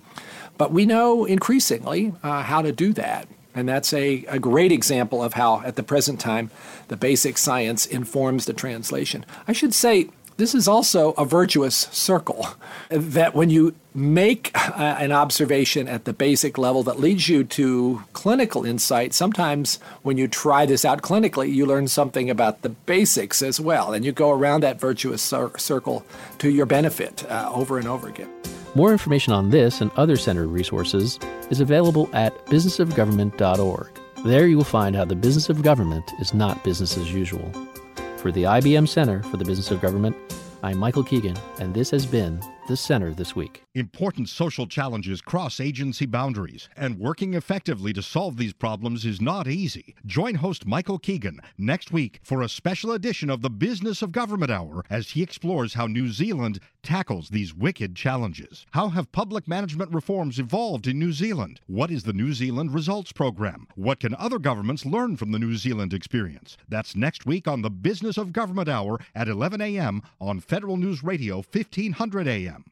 [0.57, 3.27] but we know increasingly uh, how to do that.
[3.53, 6.49] And that's a, a great example of how, at the present time,
[6.87, 9.25] the basic science informs the translation.
[9.49, 10.07] I should say,
[10.37, 12.47] this is also a virtuous circle
[12.89, 18.03] that when you make uh, an observation at the basic level that leads you to
[18.13, 23.41] clinical insight, sometimes when you try this out clinically, you learn something about the basics
[23.41, 23.93] as well.
[23.93, 26.05] And you go around that virtuous cir- circle
[26.39, 28.29] to your benefit uh, over and over again.
[28.75, 31.19] More information on this and other center resources
[31.51, 33.99] is available at businessofgovernment.org.
[34.25, 37.51] There you will find how the business of government is not business as usual.
[38.23, 40.15] For the IBM Center for the Business of Government,
[40.63, 43.65] I'm Michael Keegan, and this has been The Center This Week.
[43.75, 49.49] Important social challenges cross agency boundaries, and working effectively to solve these problems is not
[49.49, 49.93] easy.
[50.05, 54.51] Join host Michael Keegan next week for a special edition of the Business of Government
[54.51, 58.65] Hour as he explores how New Zealand tackles these wicked challenges.
[58.71, 61.61] How have public management reforms evolved in New Zealand?
[61.65, 63.67] What is the New Zealand Results Program?
[63.75, 66.57] What can other governments learn from the New Zealand experience?
[66.69, 70.03] That's next week on the Business of Government Hour at 11 a.m.
[70.21, 72.65] on Federal News Radio 1500 a.m.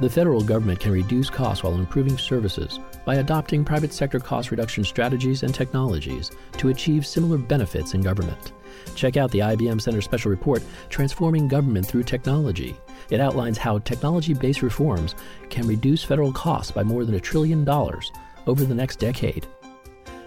[0.00, 4.84] The federal government can reduce costs while improving services by adopting private sector cost reduction
[4.84, 8.52] strategies and technologies to achieve similar benefits in government.
[8.94, 12.76] Check out the IBM Center Special Report, Transforming Government Through Technology.
[13.10, 15.14] It outlines how technology based reforms
[15.50, 18.10] can reduce federal costs by more than a trillion dollars
[18.46, 19.46] over the next decade.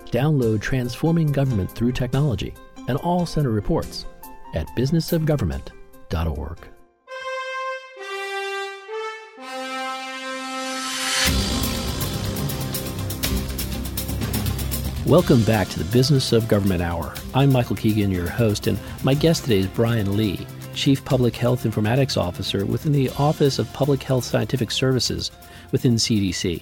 [0.06, 2.54] Download Transforming Government Through Technology
[2.88, 4.06] and all center reports
[4.54, 6.80] at businessofgovernment.org.
[15.08, 17.16] Welcome back to the Business of Government Hour.
[17.34, 20.45] I'm Michael Keegan, your host, and my guest today is Brian Lee,
[20.76, 25.32] Chief Public Health Informatics Officer within the Office of Public Health Scientific Services
[25.72, 26.62] within CDC.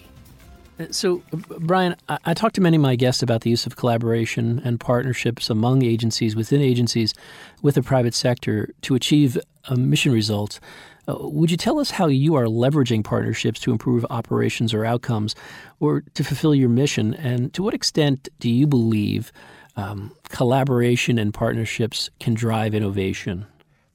[0.80, 1.22] Uh, so,
[1.60, 5.50] Brian, I, talked to many of my guests about the use of collaboration and partnerships
[5.50, 7.14] among agencies, within agencies,
[7.62, 9.38] with the private sector to achieve
[9.68, 10.62] uh, mission results.
[11.10, 15.36] Uh, would you tell us how you are leveraging partnerships to improve operations or outcomes
[15.80, 17.14] or to fulfill your mission?
[17.16, 19.32] And to what extent do you believe
[19.76, 23.48] um, collaboration and partnerships can drive innovation?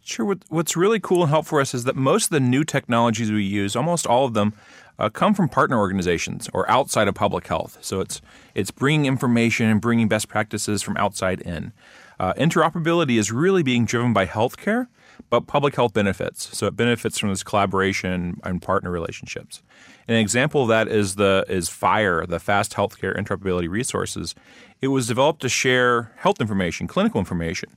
[0.03, 0.37] Sure.
[0.49, 3.45] What's really cool and helpful for us is that most of the new technologies we
[3.45, 4.53] use, almost all of them,
[4.99, 7.79] uh, come from partner organizations or outside of public health.
[7.81, 8.21] So it's
[8.55, 11.73] it's bringing information and bringing best practices from outside in.
[12.21, 14.87] Uh, interoperability is really being driven by healthcare,
[15.31, 16.57] but public health benefits.
[16.57, 19.63] So it benefits from this collaboration and partner relationships.
[20.07, 24.35] An example of that is the is FHIR, the Fast Healthcare Interoperability Resources.
[24.81, 27.77] It was developed to share health information, clinical information,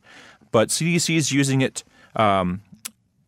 [0.51, 1.83] but CDC is using it.
[2.15, 2.61] Um,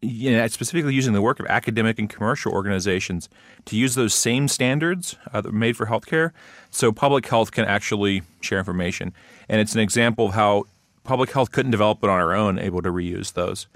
[0.01, 3.28] you know, specifically using the work of academic and commercial organizations
[3.66, 6.32] to use those same standards uh, that were made for healthcare,
[6.70, 9.12] so public health can actually share information.
[9.49, 10.68] And it's an example of how
[11.03, 13.68] public health couldn't develop it on our own, able to reuse those.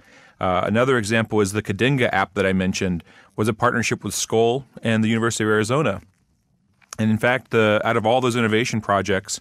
[0.44, 3.02] Uh, another example is the Kidenga app that I mentioned
[3.38, 6.02] was a partnership with Skoll and the University of Arizona.
[7.00, 9.40] And in fact, the, out of all those innovation projects,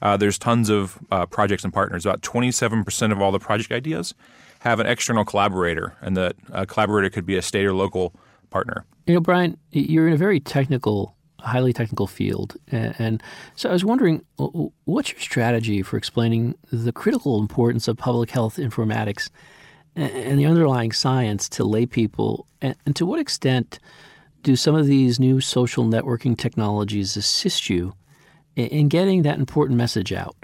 [0.00, 2.06] uh, there's tons of uh, projects and partners.
[2.06, 4.14] About 27% of all the project ideas
[4.60, 6.36] have an external collaborator, and that
[6.68, 8.14] collaborator could be a state or local
[8.50, 8.84] partner.
[9.06, 13.20] You know, Brian, you're in a very technical, highly technical field, and
[13.56, 18.56] so I was wondering, what's your strategy for explaining the critical importance of public health
[18.56, 19.30] informatics
[19.96, 23.78] and the underlying science to lay people, and, to what extent
[24.42, 27.94] do some of these new social networking technologies assist you
[28.56, 30.36] in getting that important message out?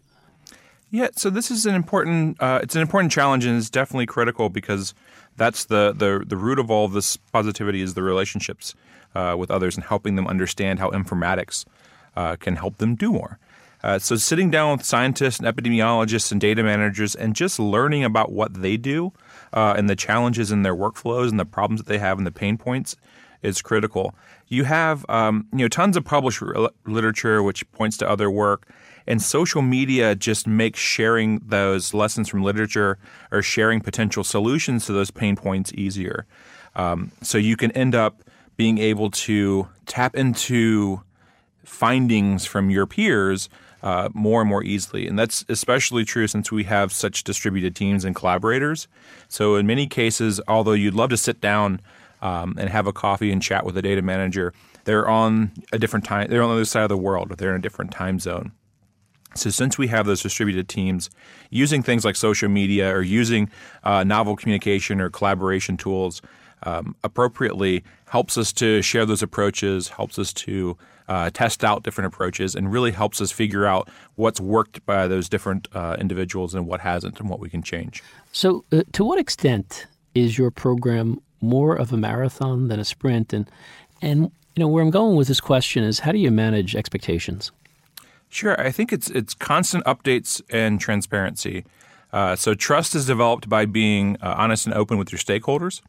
[0.91, 4.49] Yeah, so this is an important uh, it's an important challenge and it's definitely critical
[4.49, 4.93] because
[5.37, 8.75] that's the the the root of all of this positivity is the relationships
[9.15, 11.65] uh, with others and helping them understand how informatics
[12.17, 13.39] uh, can help them do more.
[13.83, 18.33] Uh, so sitting down with scientists and epidemiologists and data managers and just learning about
[18.33, 19.13] what they do
[19.53, 22.33] uh, and the challenges in their workflows and the problems that they have and the
[22.33, 22.97] pain points
[23.43, 24.15] is critical.
[24.49, 26.43] You have um, you know tons of published
[26.87, 28.69] literature which points to other work
[29.07, 32.99] and social media just makes sharing those lessons from literature
[33.33, 36.27] or sharing potential solutions to those pain points easier.
[36.77, 38.23] Um, so you can end up
[38.57, 41.03] being able to tap into
[41.65, 43.49] findings from your peers
[43.83, 45.07] uh, more and more easily.
[45.07, 48.89] And that's especially true since we have such distributed teams and collaborators.
[49.29, 51.81] So, in many cases, although you'd love to sit down
[52.23, 54.53] um, and have a coffee and chat with a data manager,
[54.85, 57.51] they're on a different time, they're on the other side of the world, or they're
[57.51, 58.53] in a different time zone.
[59.35, 61.09] So, since we have those distributed teams,
[61.51, 63.51] using things like social media or using
[63.85, 66.21] uh, novel communication or collaboration tools
[66.65, 70.77] um, appropriately helps us to share those approaches, helps us to
[71.11, 75.29] uh, test out different approaches, and really helps us figure out what's worked by those
[75.29, 78.03] different uh, individuals and what hasn't and what we can change.
[78.33, 83.33] So, uh, to what extent is your program more of a marathon than a sprint?
[83.33, 83.51] And,
[84.01, 87.51] and you know, where I'm going with this question is how do you manage expectations?
[88.29, 91.65] Sure, I think it's it's constant updates and transparency.
[92.13, 95.81] Uh, so trust is developed by being uh, honest and open with your stakeholders.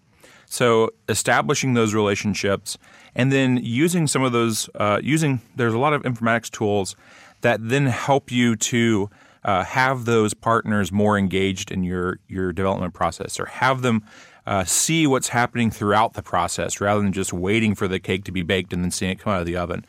[0.47, 2.77] So establishing those relationships
[3.15, 6.95] and then using some of those uh, using there's a lot of informatics tools
[7.41, 9.09] that then help you to
[9.43, 14.03] uh, have those partners more engaged in your your development process or have them
[14.45, 18.31] uh, see what's happening throughout the process rather than just waiting for the cake to
[18.31, 19.85] be baked and then seeing it come out of the oven.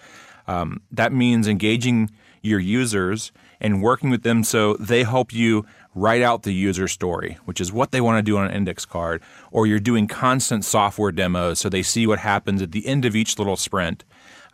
[0.47, 2.11] Um, that means engaging
[2.43, 5.65] your users and working with them so they help you
[5.95, 8.85] write out the user story, which is what they want to do on an index
[8.85, 13.05] card, or you're doing constant software demos so they see what happens at the end
[13.05, 14.05] of each little sprint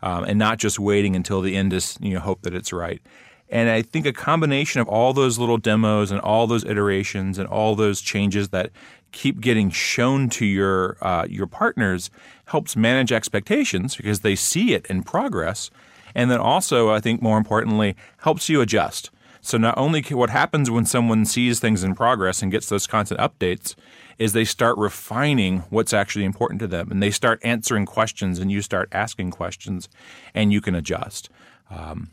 [0.01, 3.01] um, and not just waiting until the end to you know, hope that it's right.
[3.49, 7.47] And I think a combination of all those little demos and all those iterations and
[7.47, 8.69] all those changes that
[9.11, 12.11] keep getting shown to your uh, your partners
[12.45, 15.71] helps manage expectations because they see it in progress
[16.15, 19.09] and then also, I think more importantly, helps you adjust.
[19.41, 23.19] So not only what happens when someone sees things in progress and gets those constant
[23.19, 23.75] updates
[24.17, 28.51] is they start refining what's actually important to them and they start answering questions and
[28.51, 29.87] you start asking questions
[30.33, 31.29] and you can adjust.
[31.69, 32.09] Um,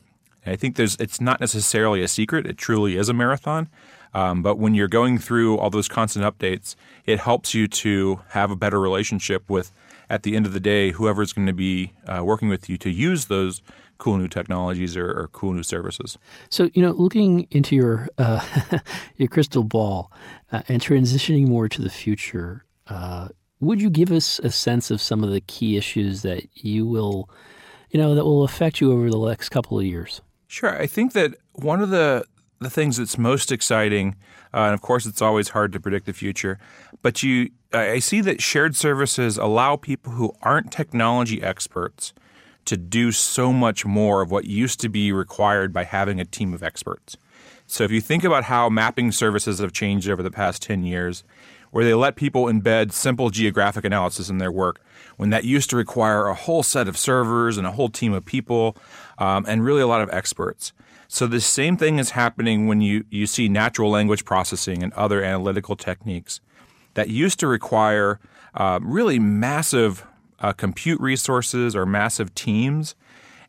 [0.47, 2.47] I think there's it's not necessarily a secret.
[2.47, 3.69] It truly is a marathon.
[4.15, 6.75] Um, but when you're going through all those constant updates,
[7.05, 9.73] it helps you to have a better relationship with,
[10.09, 12.91] at the end of the day, whoever's going to be uh, working with you to
[12.91, 13.61] use those
[13.99, 16.19] cool new technologies or, or cool new services.
[16.49, 18.45] So, you know, looking into your uh,
[19.17, 20.13] your crystal ball
[20.53, 23.29] uh, and transitioning more to the future, uh,
[23.61, 27.31] would you give us a sense of some of the key issues that you will,
[27.91, 30.21] you know, that will affect you over the next couple of years?
[30.47, 30.81] Sure.
[30.81, 32.25] I think that one of the
[32.59, 34.17] the things that's most exciting,
[34.55, 36.59] uh, and of course, it's always hard to predict the future,
[37.03, 42.15] but you, I see that shared services allow people who aren't technology experts
[42.67, 46.53] to do so much more of what used to be required by having a team
[46.53, 47.17] of experts.
[47.67, 51.25] So if you think about how mapping services have changed over the past 10 years,
[51.71, 54.81] where they let people embed simple geographic analysis in their work,
[55.17, 58.25] when that used to require a whole set of servers and a whole team of
[58.25, 58.77] people
[59.19, 60.73] um, and really a lot of experts.
[61.09, 65.23] So the same thing is happening when you, you see natural language processing and other
[65.23, 66.41] analytical techniques
[66.95, 68.21] that used to require
[68.55, 70.07] uh, really massive
[70.41, 72.95] uh, compute resources or massive teams.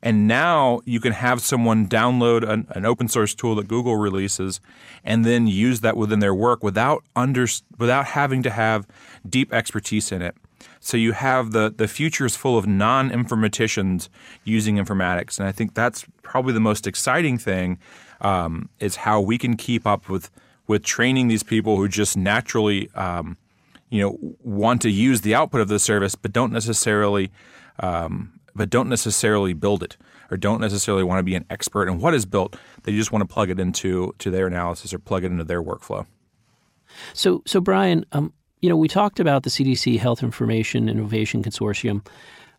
[0.02, 4.62] And now you can have someone download an, an, open source tool that Google releases
[5.04, 7.48] and then use that within their work without under,
[7.80, 8.86] without having to have
[9.28, 10.36] deep expertise in it.
[10.80, 14.10] So you have the the future is full of non-informaticians
[14.44, 17.80] using informatics, and I think that's probably the most exciting thing
[18.22, 20.32] um, is how we can keep up with
[20.68, 23.38] with training these people who just naturally um,
[23.90, 27.32] you know want to use the output of the service, but don't necessarily
[27.80, 29.98] um, but don't necessarily build it
[30.30, 32.58] or don't necessarily want to be an expert in what is built.
[32.84, 35.64] They just want to plug it into to their analysis or plug it into their
[35.64, 36.06] workflow.
[37.14, 42.06] So, so Brian, um, you know, we talked about the CDC Health Information Innovation Consortium.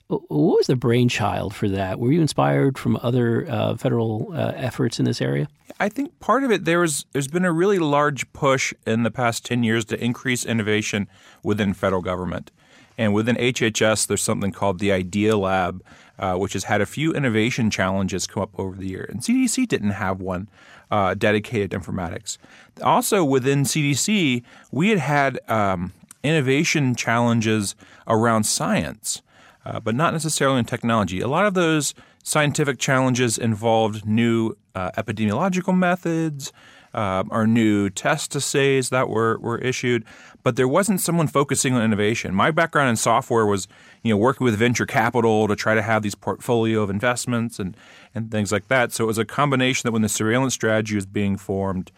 [0.08, 1.98] What was the brainchild for that?
[1.98, 5.48] Were you inspired from other uh, federal uh, efforts in this area?
[5.78, 9.10] I think part of it there was there's been a really large push in the
[9.10, 11.08] past ten years to increase innovation
[11.42, 12.50] within federal government,
[12.96, 15.84] and within HHS there's something called the Idea Lab,
[16.18, 19.68] uh, which has had a few innovation challenges come up over the year, and CDC
[19.68, 20.48] didn't have one
[20.90, 22.38] uh, dedicated informatics.
[22.82, 24.42] Also within CDC,
[24.72, 25.92] we had had um,
[26.22, 29.20] innovation challenges around science
[29.64, 31.20] uh, but not necessarily in technology.
[31.20, 36.52] A lot of those scientific challenges involved new uh, epidemiological methods
[36.94, 40.04] uh, or new test assays that were, were issued,
[40.42, 42.34] but there wasn't someone focusing on innovation.
[42.34, 43.68] My background in software was,
[44.02, 47.76] you know, working with venture capital to try to have these portfolio of investments and,
[48.14, 48.92] and things like that.
[48.92, 51.92] So it was a combination that when the surveillance strategy was being formed,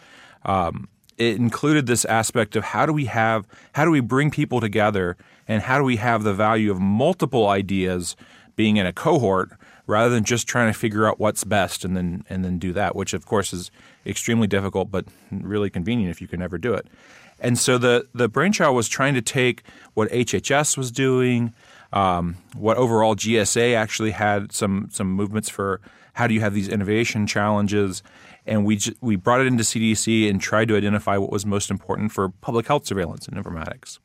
[0.45, 0.89] um,
[1.21, 5.17] it included this aspect of how do we have how do we bring people together
[5.47, 8.17] and how do we have the value of multiple ideas
[8.57, 9.51] being in a cohort
[9.87, 12.97] rather than just trying to figure out what's best and then and then do that,
[12.97, 13.71] which of course is
[14.07, 16.87] extremely difficult but really convenient if you can ever do it.
[17.39, 19.63] And so the the brainchild was trying to take
[19.95, 21.53] what HHS was doing,
[21.93, 25.81] um, what overall GSA actually had some some movements for
[26.15, 28.03] how do you have these innovation challenges,
[28.51, 32.13] and we we brought it into CDC and tried to identify what was most important
[32.13, 33.99] for public health surveillance and informatics.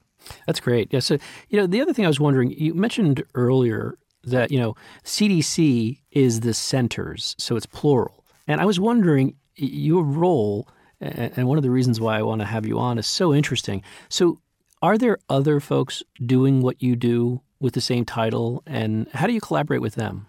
[0.46, 0.94] That's great.
[0.94, 1.00] Yeah.
[1.00, 1.18] So,
[1.50, 6.00] you know, the other thing I was wondering, you mentioned earlier that, you know, CDC
[6.12, 8.26] is the centers, so it's plural.
[8.48, 10.68] And I was wondering, your role,
[11.00, 13.84] and one of the reasons why I want to have you on is so interesting.
[14.10, 14.40] So,
[14.82, 19.34] are there other folks doing what you do with the same title, and how do
[19.34, 20.28] you collaborate with them?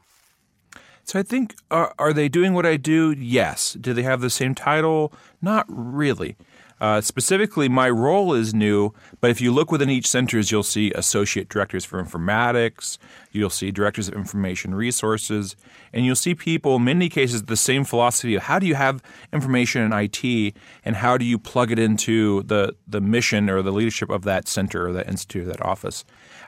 [1.07, 3.13] So I think are, they doing what I do?
[3.13, 3.75] Yes.
[3.75, 5.13] Do they have the same title?
[5.41, 6.37] Not really.
[6.81, 10.91] Uh, specifically, my role is new, but if you look within each centers, you'll see
[10.93, 12.99] associate directors for informatics,
[13.31, 15.57] you'll see directors of information resources,
[15.93, 19.01] and you'll see people, in many cases, the same philosophy of how do you have
[19.33, 20.55] information in IT
[20.85, 24.49] and how do you plug it into the, the mission or the leadership of that
[24.49, 26.05] center or that institute or that office.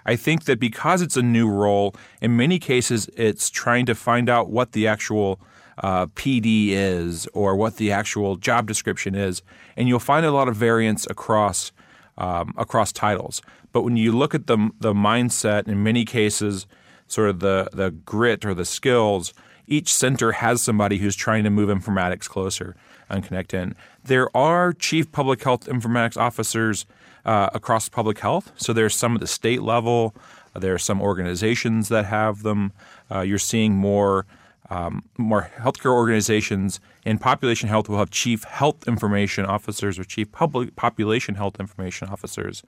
[0.07, 4.29] I think that because it's a new role, in many cases, it's trying to find
[4.29, 5.41] out what the actual
[5.83, 9.43] uh, PD is or what the actual job description is,
[9.77, 11.73] and you'll find a lot of variance across
[12.17, 13.41] um, across titles.
[13.73, 16.67] But when you look at the the mindset, in many cases,
[17.07, 19.33] sort of the the grit or the skills,
[19.67, 22.75] each center has somebody who's trying to move informatics closer
[23.09, 23.75] and connect in.
[24.05, 26.87] There are chief public health informatics officers
[27.25, 28.53] uh, across public health.
[28.57, 30.14] So there's some at the state level.
[30.55, 32.73] There are some organizations that have them.
[33.11, 34.27] Uh, you're seeing more
[34.71, 40.31] um, more healthcare organizations in population health will have chief health information officers or chief
[40.31, 42.62] public population health information officers.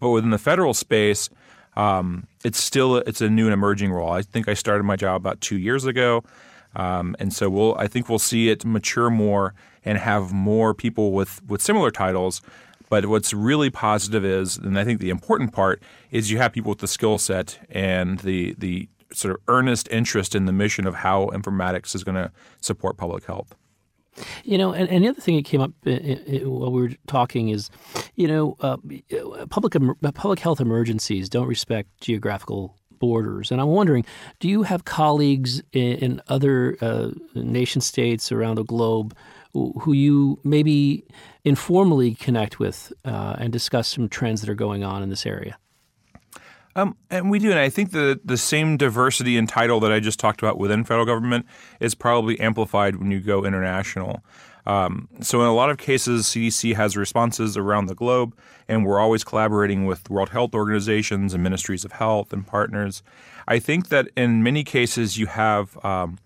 [0.00, 1.30] But within the federal space,
[1.76, 4.10] um, it's still it's a new and emerging role.
[4.10, 6.24] I think I started my job about two years ago,
[6.74, 11.12] um, and so we'll I think we'll see it mature more and have more people
[11.12, 12.42] with with similar titles.
[12.88, 16.70] But what's really positive is, and I think the important part is you have people
[16.70, 20.94] with the skill set and the the sort of earnest interest in the mission of
[20.96, 23.54] how informatics is going to support public health.
[24.44, 26.90] You know, and, and the other thing that came up uh, uh, while we were
[27.06, 27.70] talking is,
[28.14, 28.76] you know, uh,
[29.50, 29.74] public
[30.14, 34.04] public health emergencies don't respect geographical borders, and I'm wondering,
[34.38, 39.16] do you have colleagues in, in other uh, nation states around the globe
[39.54, 41.04] who you maybe
[41.44, 45.56] informally connect with uh, and discuss some trends that are going on in this area?
[46.76, 50.00] Um, and we do, and I think the the same diversity and title that I
[50.00, 51.46] just talked about within federal government
[51.78, 54.24] is probably amplified when you go international.
[54.66, 58.36] Um, so in a lot of cases, CDC has responses around the globe,
[58.66, 63.02] and we're always collaborating with World Health Organizations and ministries of health and partners.
[63.46, 66.18] I think that in many cases you have um,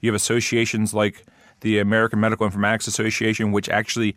[0.00, 1.24] you have associations like
[1.64, 4.14] the American Medical Informatics Association, which actually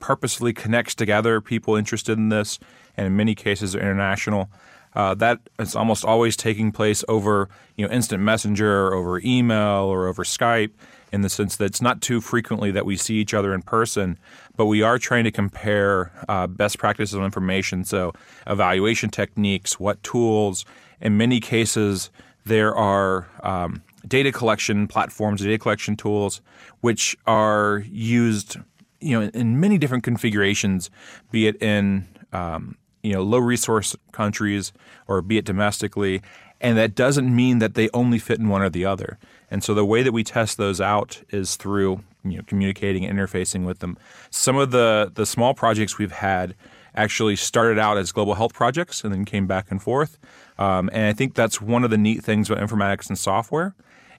[0.00, 2.58] purposely connects together people interested in this,
[2.96, 4.48] and in many cases are international.
[4.94, 9.84] uh, that is almost always taking place over you know instant messenger, or over email,
[9.84, 10.72] or over Skype.
[11.12, 14.18] In the sense that it's not too frequently that we see each other in person,
[14.56, 17.84] but we are trying to compare uh, best practices on information.
[17.84, 18.12] So,
[18.46, 20.64] evaluation techniques, what tools.
[21.00, 22.10] In many cases,
[22.44, 26.40] there are um, data collection platforms, data collection tools,
[26.80, 28.56] which are used,
[29.00, 30.90] you know, in many different configurations,
[31.30, 34.72] be it in um, you know low resource countries
[35.06, 36.22] or be it domestically,
[36.60, 39.18] and that doesn't mean that they only fit in one or the other.
[39.50, 43.18] And so the way that we test those out is through you know communicating and
[43.18, 43.96] interfacing with them.
[44.30, 46.54] Some of the the small projects we've had
[46.94, 50.18] actually started out as global health projects and then came back and forth.
[50.58, 53.74] Um, and I think that's one of the neat things about informatics and software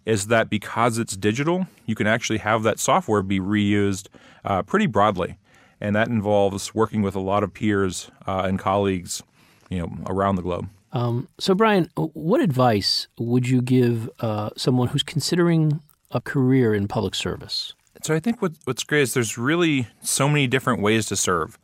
[0.08, 4.08] is that because it's digital, you can actually have that software be reused
[4.45, 5.38] uh, pretty broadly
[5.80, 9.24] and that involves working with a lot of peers uh, and colleagues,
[9.70, 10.68] you know, around the globe.
[10.93, 15.82] Um, so, Brian, what advice would you give uh, someone who's considering
[16.12, 17.74] a career in public service?
[18.01, 21.60] So, I think what, what's great is there's really so many different ways to serve.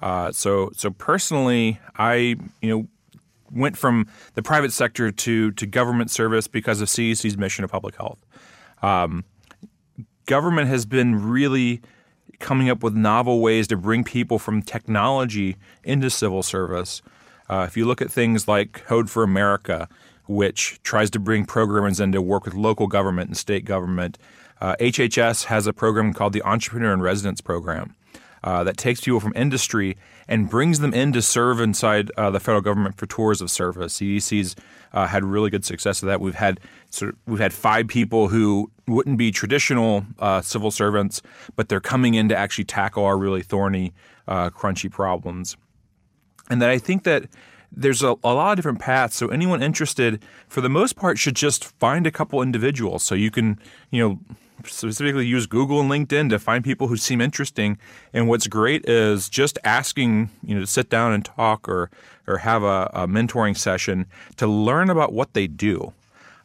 [0.00, 2.88] Uh, so, so personally, I you know
[3.50, 7.96] went from the private sector to to government service because of CDC's mission of public
[7.96, 8.24] health.
[8.82, 9.24] Um,
[10.26, 11.80] government has been really
[12.38, 17.02] coming up with novel ways to bring people from technology into civil service.
[17.48, 19.88] Uh, if you look at things like Code for America,
[20.26, 24.18] which tries to bring programmers in to work with local government and state government,
[24.60, 27.94] uh, HHS has a program called the Entrepreneur in Residence Program
[28.44, 29.96] uh, that takes people from industry
[30.28, 33.98] and brings them in to serve inside uh, the federal government for tours of service.
[33.98, 34.54] CDC's
[34.92, 36.20] uh, had really good success with that.
[36.20, 36.60] We've had
[36.90, 41.22] sort of, we've had five people who wouldn't be traditional uh, civil servants,
[41.56, 43.92] but they're coming in to actually tackle our really thorny,
[44.26, 45.56] uh, crunchy problems.
[46.50, 47.24] And that I think that
[47.70, 49.16] there's a, a, lot of different paths.
[49.16, 53.04] So anyone interested, for the most part, should just find a couple individuals.
[53.04, 53.58] So you can,
[53.90, 54.18] you know,
[54.68, 57.78] specifically use Google and LinkedIn to find people who seem interesting.
[58.12, 61.90] And what's great is just asking, you know, to sit down and talk or
[62.26, 64.06] or have a, a mentoring session
[64.36, 65.94] to learn about what they do.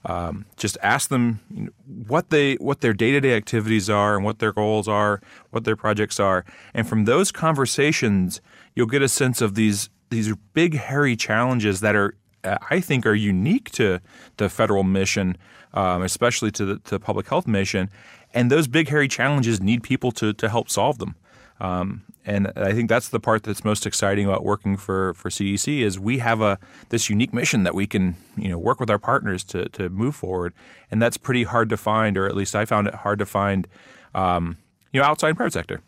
[0.06, 1.72] Um, just ask them you know,
[2.08, 5.22] what they what their day to day activities are and what their goals are,
[5.52, 6.44] what their projects are,
[6.74, 8.42] and from those conversations,
[8.76, 13.14] you'll get a sense of these these big hairy challenges that are I think are
[13.14, 14.02] unique to
[14.38, 15.38] the federal mission
[15.74, 17.90] um, especially to the, to the public health mission.
[18.34, 21.16] And those big, hairy challenges need people to, to help solve them.
[21.60, 25.82] Um, and I think that's the part that's most exciting about working for, for CDC
[25.82, 26.58] is we have a
[26.90, 30.16] this unique mission that we can you know work with our partners to, to move
[30.16, 30.54] forward,
[30.90, 33.68] and that's pretty hard to find, or at least I found it hard to find,
[34.16, 34.58] um,
[34.94, 35.82] you know, outside private sector.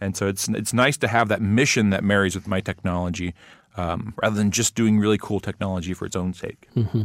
[0.00, 3.34] And so it's it's nice to have that mission that marries with my technology,
[3.76, 6.68] um, rather than just doing really cool technology for its own sake.
[6.76, 7.02] Mm-hmm.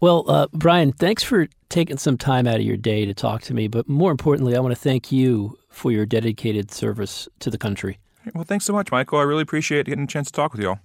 [0.00, 3.54] Well, uh, Brian, thanks for taking some time out of your day to talk to
[3.54, 3.68] me.
[3.68, 7.98] But more importantly, I want to thank you for your dedicated service to the country.
[8.34, 9.18] Well, thanks so much, Michael.
[9.18, 10.80] I really appreciate getting a chance to talk with you all.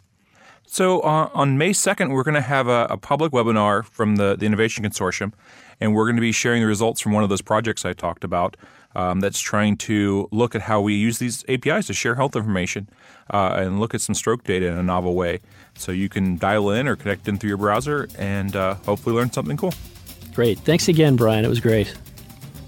[0.67, 4.35] So uh, on May 2nd, we're going to have a, a, public webinar from the,
[4.35, 5.31] the Innovation Consortium,
[5.79, 8.23] and we're going to be sharing the results from one of those projects I talked
[8.23, 8.57] about
[8.95, 12.89] um, that's trying to look at how we use these APIs to share health information
[13.31, 15.41] uh, and look at some stroke data in a novel way.
[15.75, 19.31] So you can dial in or connect in through your browser and uh, hopefully learn
[19.31, 19.73] something cool.
[20.33, 20.59] Great.
[20.59, 21.45] Thanks again, Brian.
[21.45, 21.95] It was great.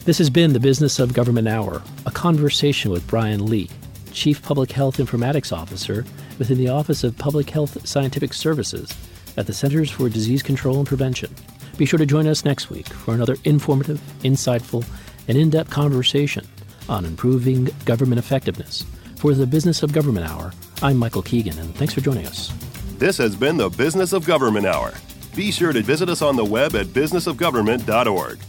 [0.05, 3.69] This has been the Business of Government Hour, a conversation with Brian Lee,
[4.13, 6.05] Chief Public Health Informatics Officer
[6.39, 8.95] within the Office of Public Health Scientific Services
[9.35, 11.33] at the Centers for Disease Control and Prevention.
[11.77, 14.83] Be sure to join us next week for another informative, insightful,
[15.27, 16.45] and in depth conversation
[16.89, 18.85] on improving government effectiveness.
[19.17, 22.53] For the Business of Government Hour, I'm Michael Keegan, and thanks for joining us.
[22.97, 24.93] This has been the Business of Government Hour.
[25.35, 28.39] Be sure to visit us on the web at businessofgovernment.org.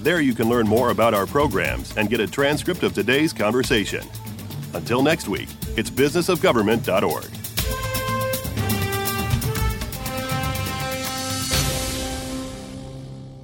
[0.00, 4.06] There you can learn more about our programs and get a transcript of today's conversation.
[4.74, 7.47] Until next week, it's businessofgovernment.org.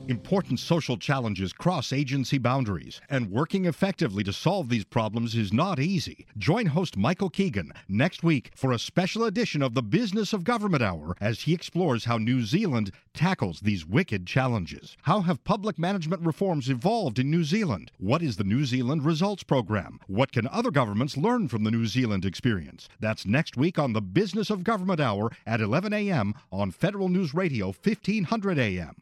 [0.06, 5.80] Important social challenges cross agency boundaries, and working effectively to solve these problems is not
[5.80, 6.26] easy.
[6.36, 10.82] Join host Michael Keegan next week for a special edition of the Business of Government
[10.82, 14.94] Hour as he explores how New Zealand tackles these wicked challenges.
[15.04, 17.90] How have public management reforms evolved in New Zealand?
[17.96, 20.00] What is the New Zealand Results Program?
[20.06, 22.90] What can other governments learn from the New Zealand experience?
[23.00, 26.34] That's next week on the Business of Government Hour at 11 a.m.
[26.52, 28.96] on Federal News Radio 1500 a.m.